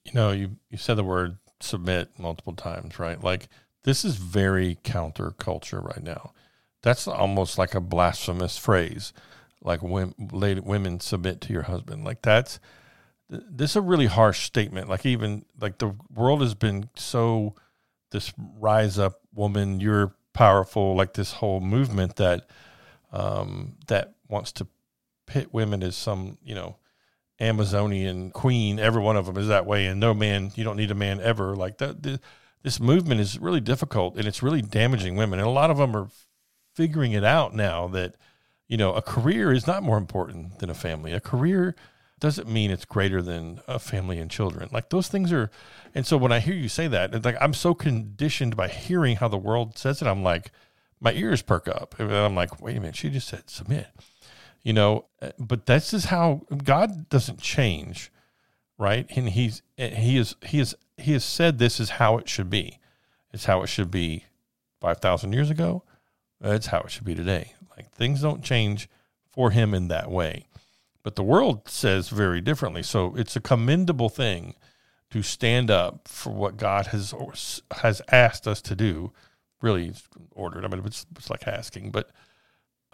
you 0.05 0.11
know, 0.13 0.31
you, 0.31 0.57
you 0.69 0.77
said 0.77 0.95
the 0.95 1.03
word 1.03 1.37
submit 1.59 2.09
multiple 2.17 2.53
times, 2.53 2.99
right? 2.99 3.21
Like 3.23 3.47
this 3.83 4.03
is 4.05 4.15
very 4.15 4.77
counterculture 4.83 5.83
right 5.83 6.03
now. 6.03 6.33
That's 6.81 7.07
almost 7.07 7.57
like 7.57 7.75
a 7.75 7.81
blasphemous 7.81 8.57
phrase, 8.57 9.13
like 9.61 9.81
when 9.81 10.13
women 10.17 10.99
submit 10.99 11.41
to 11.41 11.53
your 11.53 11.63
husband. 11.63 12.03
Like 12.03 12.21
that's 12.21 12.59
this 13.29 13.71
is 13.71 13.75
a 13.77 13.81
really 13.81 14.07
harsh 14.07 14.43
statement. 14.45 14.89
Like 14.89 15.05
even 15.05 15.45
like 15.59 15.77
the 15.77 15.95
world 16.13 16.41
has 16.41 16.55
been 16.55 16.89
so 16.95 17.55
this 18.11 18.33
rise 18.59 18.99
up 18.99 19.21
woman, 19.33 19.79
you're 19.79 20.13
powerful, 20.33 20.95
like 20.95 21.13
this 21.13 21.33
whole 21.33 21.61
movement 21.61 22.17
that 22.17 22.47
um, 23.11 23.75
that 23.87 24.13
wants 24.27 24.51
to 24.53 24.67
pit 25.27 25.53
women 25.53 25.83
as 25.83 25.95
some 25.95 26.37
you 26.43 26.55
know 26.55 26.75
Amazonian 27.41 28.29
queen. 28.29 28.79
Every 28.79 29.01
one 29.01 29.17
of 29.17 29.25
them 29.25 29.37
is 29.37 29.47
that 29.47 29.65
way, 29.65 29.87
and 29.87 29.99
no 29.99 30.13
man. 30.13 30.51
You 30.55 30.63
don't 30.63 30.77
need 30.77 30.91
a 30.91 30.95
man 30.95 31.19
ever 31.19 31.55
like 31.55 31.79
that. 31.79 32.19
This 32.63 32.79
movement 32.79 33.19
is 33.19 33.39
really 33.39 33.59
difficult, 33.59 34.15
and 34.15 34.27
it's 34.27 34.43
really 34.43 34.61
damaging 34.61 35.15
women. 35.15 35.39
And 35.39 35.47
a 35.47 35.51
lot 35.51 35.71
of 35.71 35.77
them 35.77 35.95
are 35.95 36.07
figuring 36.75 37.13
it 37.13 37.23
out 37.23 37.55
now 37.55 37.87
that 37.89 38.15
you 38.67 38.77
know 38.77 38.93
a 38.93 39.01
career 39.01 39.51
is 39.51 39.65
not 39.67 39.83
more 39.83 39.97
important 39.97 40.59
than 40.59 40.69
a 40.69 40.75
family. 40.75 41.13
A 41.13 41.19
career 41.19 41.75
doesn't 42.19 42.47
mean 42.47 42.69
it's 42.69 42.85
greater 42.85 43.19
than 43.21 43.59
a 43.67 43.79
family 43.79 44.19
and 44.19 44.29
children. 44.29 44.69
Like 44.71 44.91
those 44.91 45.07
things 45.07 45.31
are, 45.33 45.49
and 45.95 46.05
so 46.05 46.17
when 46.17 46.31
I 46.31 46.39
hear 46.39 46.53
you 46.53 46.69
say 46.69 46.87
that, 46.87 47.15
it's 47.15 47.25
like 47.25 47.37
I'm 47.41 47.55
so 47.55 47.73
conditioned 47.73 48.55
by 48.55 48.67
hearing 48.67 49.15
how 49.15 49.27
the 49.27 49.37
world 49.37 49.77
says 49.79 50.03
it. 50.03 50.07
I'm 50.07 50.21
like, 50.21 50.51
my 50.99 51.13
ears 51.13 51.41
perk 51.41 51.67
up, 51.67 51.99
and 51.99 52.13
I'm 52.13 52.35
like, 52.35 52.61
wait 52.61 52.77
a 52.77 52.79
minute, 52.79 52.95
she 52.95 53.09
just 53.09 53.27
said 53.27 53.49
submit 53.49 53.87
you 54.63 54.73
know 54.73 55.05
uh, 55.21 55.29
but 55.39 55.65
this 55.65 55.93
is 55.93 56.05
how 56.05 56.41
god 56.63 57.09
doesn't 57.09 57.39
change 57.39 58.11
right? 58.81 59.05
And 59.15 59.29
he's 59.29 59.61
eh, 59.77 59.95
he 59.95 60.17
is 60.17 60.35
he 60.43 60.59
is 60.59 60.75
he 60.97 61.13
has 61.13 61.23
said 61.23 61.59
this 61.59 61.79
is 61.79 61.91
how 61.91 62.17
it 62.17 62.27
should 62.27 62.49
be. 62.49 62.79
It's 63.31 63.45
how 63.45 63.61
it 63.61 63.67
should 63.67 63.91
be 63.91 64.25
5000 64.81 65.31
years 65.31 65.49
ago. 65.49 65.83
It's 66.41 66.67
how 66.67 66.81
it 66.81 66.91
should 66.91 67.05
be 67.05 67.15
today. 67.15 67.53
Like 67.77 67.91
things 67.91 68.21
don't 68.21 68.43
change 68.43 68.89
for 69.29 69.51
him 69.51 69.73
in 69.73 69.87
that 69.87 70.09
way. 70.09 70.47
But 71.03 71.15
the 71.15 71.23
world 71.23 71.69
says 71.69 72.09
very 72.09 72.41
differently. 72.41 72.83
So 72.83 73.15
it's 73.15 73.35
a 73.35 73.39
commendable 73.39 74.09
thing 74.09 74.55
to 75.11 75.21
stand 75.21 75.69
up 75.69 76.07
for 76.07 76.31
what 76.31 76.57
god 76.57 76.87
has 76.87 77.13
has 77.71 78.01
asked 78.11 78.47
us 78.47 78.61
to 78.63 78.75
do. 78.75 79.13
Really 79.61 79.93
ordered. 80.31 80.65
I 80.65 80.67
mean 80.67 80.81
it's, 80.85 81.05
it's 81.15 81.29
like 81.29 81.47
asking 81.47 81.91
but 81.91 82.09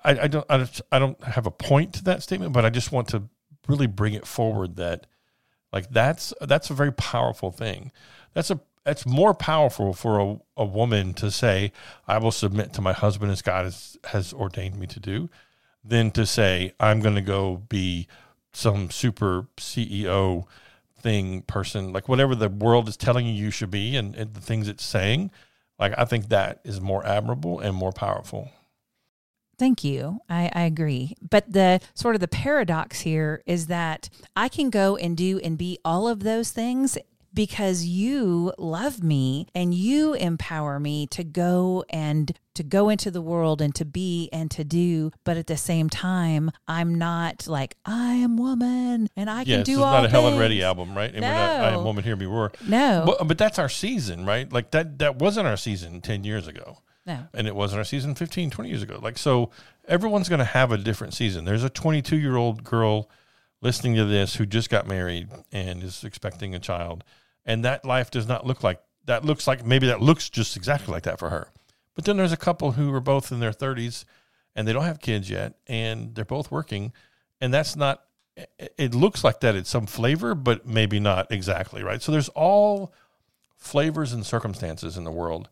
I, 0.03 0.19
I 0.21 0.27
don't 0.27 0.45
I, 0.49 0.67
I 0.91 0.99
don't 0.99 1.21
have 1.23 1.47
a 1.47 1.51
point 1.51 1.93
to 1.93 2.03
that 2.05 2.23
statement, 2.23 2.53
but 2.53 2.65
I 2.65 2.69
just 2.69 2.91
want 2.91 3.09
to 3.09 3.23
really 3.67 3.87
bring 3.87 4.13
it 4.13 4.25
forward 4.25 4.77
that 4.77 5.07
like 5.73 5.89
that's 5.89 6.33
that's 6.41 6.69
a 6.69 6.73
very 6.73 6.93
powerful 6.93 7.51
thing. 7.51 7.91
That's 8.33 8.49
a 8.49 8.59
that's 8.87 9.05
more 9.05 9.33
powerful 9.33 9.91
for 9.91 10.17
a, 10.17 10.39
a 10.55 10.63
woman 10.63 11.13
to 11.15 11.29
say, 11.29 11.73
I 12.07 12.19
will 12.19 12.31
submit 12.31 12.71
to 12.73 12.81
my 12.81 12.93
husband 12.93 13.33
as 13.33 13.41
God 13.41 13.65
has, 13.65 13.97
has 14.05 14.31
ordained 14.31 14.79
me 14.79 14.87
to 14.87 14.99
do, 15.01 15.29
than 15.83 16.09
to 16.11 16.25
say, 16.25 16.71
I'm 16.79 17.01
going 17.01 17.15
to 17.15 17.21
go 17.21 17.57
be 17.67 18.07
some 18.53 18.89
super 18.89 19.47
CEO 19.57 20.45
thing 21.01 21.41
person, 21.41 21.91
like 21.91 22.07
whatever 22.07 22.33
the 22.33 22.47
world 22.47 22.87
is 22.87 22.95
telling 22.95 23.25
you 23.25 23.33
you 23.33 23.51
should 23.51 23.71
be 23.71 23.97
and, 23.97 24.15
and 24.15 24.33
the 24.33 24.39
things 24.39 24.69
it's 24.69 24.85
saying. 24.85 25.31
Like, 25.77 25.93
I 25.97 26.05
think 26.05 26.29
that 26.29 26.61
is 26.63 26.79
more 26.79 27.05
admirable 27.05 27.59
and 27.59 27.75
more 27.75 27.91
powerful. 27.91 28.51
Thank 29.57 29.83
you. 29.83 30.19
I, 30.29 30.51
I 30.53 30.61
agree. 30.63 31.15
But 31.27 31.51
the 31.51 31.79
sort 31.95 32.15
of 32.15 32.21
the 32.21 32.27
paradox 32.27 33.01
here 33.01 33.41
is 33.45 33.67
that 33.67 34.09
I 34.35 34.49
can 34.49 34.69
go 34.69 34.95
and 34.95 35.17
do 35.17 35.39
and 35.39 35.57
be 35.57 35.79
all 35.83 36.07
of 36.07 36.21
those 36.21 36.51
things 36.51 36.97
because 37.33 37.85
you 37.85 38.51
love 38.57 39.03
me 39.03 39.47
and 39.53 39.73
you 39.73 40.13
empower 40.15 40.79
me 40.79 41.05
to 41.05 41.23
go 41.23 41.83
and 41.89 42.31
to 42.55 42.63
go 42.63 42.89
into 42.89 43.11
the 43.11 43.21
world 43.21 43.61
and 43.61 43.75
to 43.75 43.85
be 43.85 44.27
and 44.33 44.49
to 44.49 44.63
do. 44.63 45.11
But 45.23 45.37
at 45.37 45.45
the 45.45 45.57
same 45.57 45.87
time 45.89 46.49
i'm 46.67 46.95
not 46.95 47.47
like 47.47 47.75
i 47.85 48.13
am 48.15 48.37
woman 48.37 49.07
and 49.15 49.29
i 49.29 49.43
can 49.43 49.61
do 49.63 49.73
it's 49.73 49.81
all 49.81 49.91
not 49.91 50.05
a 50.05 50.09
helen 50.09 50.39
reddy 50.39 50.63
album 50.63 50.97
right? 50.97 51.11
And 51.11 51.21
no. 51.21 51.27
we're 51.27 51.33
not 51.33 51.61
i 51.61 51.69
am 51.69 51.83
woman 51.83 52.03
here 52.03 52.15
we 52.15 52.25
roar. 52.25 52.51
No. 52.67 53.03
But, 53.05 53.27
but 53.27 53.37
that's 53.37 53.59
our 53.59 53.69
season 53.69 54.25
right? 54.25 54.51
Like 54.51 54.71
that 54.71 54.97
that 54.99 55.17
wasn't 55.17 55.45
our 55.45 55.57
season 55.57 56.01
10 56.01 56.23
years 56.23 56.47
ago 56.47 56.79
no. 57.07 57.27
And 57.33 57.47
it 57.47 57.55
wasn't 57.55 57.79
our 57.79 57.85
season 57.85 58.13
15, 58.13 58.49
20 58.49 58.69
years 58.69 58.83
ago. 58.83 58.99
Like, 59.01 59.17
so 59.17 59.49
everyone's 59.87 60.27
going 60.27 60.39
to 60.39 60.45
have 60.45 60.71
a 60.73 60.77
different 60.77 61.13
season. 61.13 61.45
There's 61.45 61.63
a 61.63 61.69
22 61.69 62.17
year 62.17 62.35
old 62.35 62.65
girl 62.65 63.09
listening 63.61 63.95
to 63.95 64.05
this 64.05 64.35
who 64.35 64.45
just 64.45 64.69
got 64.69 64.87
married 64.87 65.29
and 65.51 65.81
is 65.81 66.03
expecting 66.03 66.53
a 66.53 66.59
child. 66.59 67.05
And 67.45 67.63
that 67.63 67.85
life 67.85 68.11
does 68.11 68.27
not 68.27 68.45
look 68.45 68.61
like 68.61 68.81
that. 69.05 69.23
Looks 69.23 69.47
like 69.47 69.65
maybe 69.65 69.87
that 69.87 70.01
looks 70.01 70.29
just 70.29 70.57
exactly 70.57 70.91
like 70.91 71.03
that 71.03 71.17
for 71.17 71.29
her. 71.29 71.49
But 71.95 72.03
then 72.03 72.17
there's 72.17 72.33
a 72.33 72.37
couple 72.37 72.73
who 72.73 72.93
are 72.93 72.99
both 72.99 73.31
in 73.31 73.39
their 73.39 73.53
30s 73.53 74.03
and 74.53 74.67
they 74.67 74.73
don't 74.73 74.83
have 74.83 74.99
kids 74.99 75.29
yet 75.29 75.53
and 75.65 76.13
they're 76.13 76.25
both 76.25 76.51
working. 76.51 76.91
And 77.39 77.53
that's 77.53 77.75
not, 77.75 78.03
it 78.77 78.93
looks 78.93 79.23
like 79.23 79.39
that 79.39 79.55
it's 79.55 79.69
some 79.69 79.87
flavor, 79.87 80.35
but 80.35 80.67
maybe 80.67 80.99
not 80.99 81.31
exactly, 81.31 81.83
right? 81.83 82.01
So 82.01 82.11
there's 82.11 82.29
all 82.29 82.93
flavors 83.55 84.11
and 84.11 84.25
circumstances 84.25 84.97
in 84.97 85.05
the 85.05 85.11
world 85.11 85.49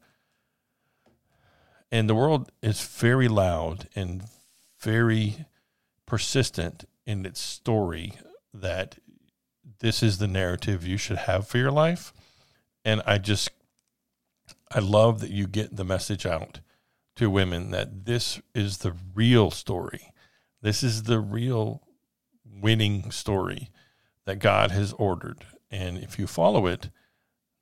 and 1.96 2.10
the 2.10 2.16
world 2.16 2.52
is 2.62 2.86
very 2.86 3.30
loud 3.30 3.88
and 3.96 4.26
very 4.82 5.46
persistent 6.06 6.84
in 7.06 7.26
its 7.26 7.40
story 7.40 8.12
that 8.54 8.98
this 9.80 10.04
is 10.04 10.18
the 10.18 10.28
narrative 10.28 10.86
you 10.86 10.98
should 10.98 11.20
have 11.20 11.48
for 11.48 11.58
your 11.58 11.72
life. 11.72 12.12
And 12.84 13.02
I 13.06 13.18
just, 13.18 13.50
I 14.70 14.80
love 14.80 15.22
that 15.22 15.30
you 15.32 15.48
get 15.48 15.78
the 15.78 15.86
message 15.86 16.26
out 16.26 16.60
to 17.16 17.30
women 17.30 17.72
that 17.72 18.04
this 18.04 18.42
is 18.54 18.80
the 18.80 18.94
real 19.14 19.50
story. 19.50 20.12
This 20.62 20.84
is 20.84 21.04
the 21.04 21.22
real 21.22 21.82
winning 22.44 23.10
story 23.10 23.70
that 24.26 24.40
God 24.40 24.72
has 24.72 24.92
ordered. 24.92 25.46
And 25.72 25.98
if 25.98 26.20
you 26.20 26.28
follow 26.28 26.68
it, 26.68 26.90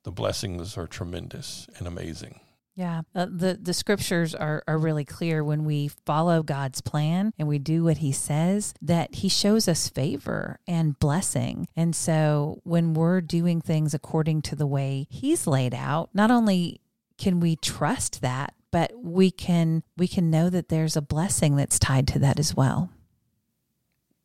the 0.02 0.10
blessings 0.10 0.76
are 0.76 0.88
tremendous 0.88 1.68
and 1.78 1.86
amazing. 1.86 2.40
Yeah, 2.76 3.02
uh, 3.14 3.26
the 3.30 3.58
the 3.60 3.72
scriptures 3.72 4.34
are 4.34 4.64
are 4.66 4.78
really 4.78 5.04
clear 5.04 5.44
when 5.44 5.64
we 5.64 5.88
follow 6.04 6.42
God's 6.42 6.80
plan 6.80 7.32
and 7.38 7.46
we 7.46 7.60
do 7.60 7.84
what 7.84 7.98
he 7.98 8.10
says 8.10 8.74
that 8.82 9.14
he 9.16 9.28
shows 9.28 9.68
us 9.68 9.88
favor 9.88 10.58
and 10.66 10.98
blessing. 10.98 11.68
And 11.76 11.94
so 11.94 12.60
when 12.64 12.94
we're 12.94 13.20
doing 13.20 13.60
things 13.60 13.94
according 13.94 14.42
to 14.42 14.56
the 14.56 14.66
way 14.66 15.06
he's 15.08 15.46
laid 15.46 15.72
out, 15.72 16.10
not 16.14 16.32
only 16.32 16.80
can 17.16 17.38
we 17.38 17.54
trust 17.54 18.22
that, 18.22 18.54
but 18.72 18.92
we 19.00 19.30
can 19.30 19.84
we 19.96 20.08
can 20.08 20.28
know 20.28 20.50
that 20.50 20.68
there's 20.68 20.96
a 20.96 21.02
blessing 21.02 21.54
that's 21.54 21.78
tied 21.78 22.08
to 22.08 22.18
that 22.18 22.40
as 22.40 22.56
well. 22.56 22.90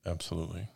Absolutely. 0.08 0.70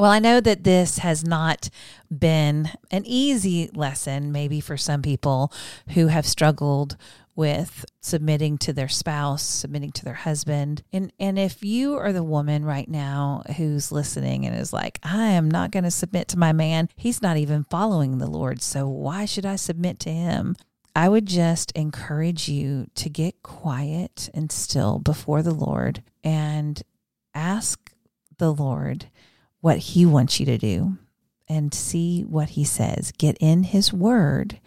Well, 0.00 0.10
I 0.10 0.18
know 0.18 0.40
that 0.40 0.64
this 0.64 0.96
has 1.00 1.26
not 1.26 1.68
been 2.10 2.70
an 2.90 3.02
easy 3.04 3.68
lesson, 3.74 4.32
maybe 4.32 4.58
for 4.58 4.78
some 4.78 5.02
people 5.02 5.52
who 5.90 6.06
have 6.06 6.24
struggled 6.24 6.96
with 7.36 7.84
submitting 8.00 8.56
to 8.58 8.72
their 8.72 8.88
spouse, 8.88 9.42
submitting 9.42 9.92
to 9.92 10.04
their 10.06 10.14
husband. 10.14 10.82
And 10.90 11.12
and 11.20 11.38
if 11.38 11.62
you 11.62 11.98
are 11.98 12.14
the 12.14 12.22
woman 12.22 12.64
right 12.64 12.88
now 12.88 13.42
who's 13.58 13.92
listening 13.92 14.46
and 14.46 14.56
is 14.56 14.72
like, 14.72 15.00
I 15.02 15.32
am 15.32 15.50
not 15.50 15.70
going 15.70 15.84
to 15.84 15.90
submit 15.90 16.28
to 16.28 16.38
my 16.38 16.54
man. 16.54 16.88
He's 16.96 17.20
not 17.20 17.36
even 17.36 17.64
following 17.64 18.16
the 18.16 18.30
Lord. 18.30 18.62
So 18.62 18.88
why 18.88 19.26
should 19.26 19.44
I 19.44 19.56
submit 19.56 20.00
to 20.00 20.10
him? 20.10 20.56
I 20.96 21.10
would 21.10 21.26
just 21.26 21.72
encourage 21.72 22.48
you 22.48 22.86
to 22.94 23.10
get 23.10 23.42
quiet 23.42 24.30
and 24.32 24.50
still 24.50 24.98
before 24.98 25.42
the 25.42 25.52
Lord 25.52 26.02
and 26.24 26.82
ask 27.34 27.92
the 28.38 28.54
Lord 28.54 29.10
what 29.60 29.78
he 29.78 30.06
wants 30.06 30.40
you 30.40 30.46
to 30.46 30.58
do 30.58 30.98
and 31.48 31.74
see 31.74 32.22
what 32.22 32.50
he 32.50 32.64
says. 32.64 33.12
Get 33.18 33.36
in 33.40 33.64
his 33.64 33.92
word 33.92 34.60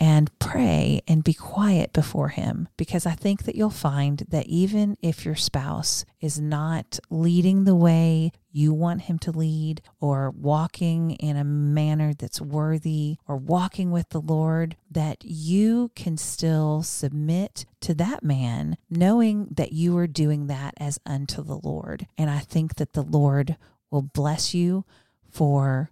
and 0.00 0.36
pray 0.38 1.02
and 1.06 1.22
be 1.22 1.34
quiet 1.34 1.92
before 1.92 2.28
him 2.28 2.68
because 2.78 3.04
I 3.04 3.12
think 3.12 3.44
that 3.44 3.54
you'll 3.54 3.68
find 3.68 4.24
that 4.30 4.46
even 4.46 4.96
if 5.02 5.26
your 5.26 5.34
spouse 5.34 6.06
is 6.20 6.40
not 6.40 6.98
leading 7.10 7.64
the 7.64 7.76
way 7.76 8.32
you 8.50 8.72
want 8.72 9.02
him 9.02 9.18
to 9.18 9.30
lead 9.30 9.82
or 10.00 10.30
walking 10.30 11.12
in 11.12 11.36
a 11.36 11.44
manner 11.44 12.14
that's 12.14 12.40
worthy 12.40 13.18
or 13.28 13.36
walking 13.36 13.90
with 13.90 14.08
the 14.08 14.20
Lord, 14.20 14.74
that 14.90 15.18
you 15.22 15.90
can 15.94 16.16
still 16.16 16.82
submit 16.82 17.66
to 17.80 17.94
that 17.94 18.24
man, 18.24 18.76
knowing 18.88 19.48
that 19.50 19.72
you 19.72 19.96
are 19.98 20.06
doing 20.06 20.46
that 20.46 20.74
as 20.78 20.98
unto 21.04 21.42
the 21.42 21.60
Lord. 21.62 22.06
And 22.16 22.30
I 22.30 22.38
think 22.38 22.76
that 22.76 22.94
the 22.94 23.02
Lord 23.02 23.56
will 23.90 24.02
bless 24.02 24.54
you 24.54 24.84
for 25.30 25.90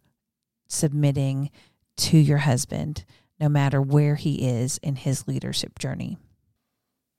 submitting 0.68 1.50
to 1.96 2.18
your 2.18 2.38
husband 2.38 3.04
no 3.40 3.48
matter 3.48 3.80
where 3.80 4.16
he 4.16 4.46
is 4.48 4.78
in 4.78 4.96
his 4.96 5.28
leadership 5.28 5.78
journey. 5.78 6.18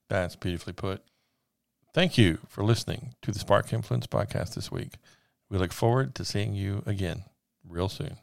That's 0.08 0.36
beautifully 0.36 0.72
put. 0.72 1.02
Thank 1.92 2.18
you 2.18 2.38
for 2.48 2.62
listening 2.62 3.14
to 3.22 3.32
the 3.32 3.38
Spark 3.38 3.72
Influence 3.72 4.06
podcast 4.06 4.54
this 4.54 4.70
week. 4.70 4.92
We 5.48 5.58
look 5.58 5.72
forward 5.72 6.14
to 6.16 6.24
seeing 6.24 6.54
you 6.54 6.82
again 6.86 7.24
real 7.68 7.88
soon. 7.88 8.16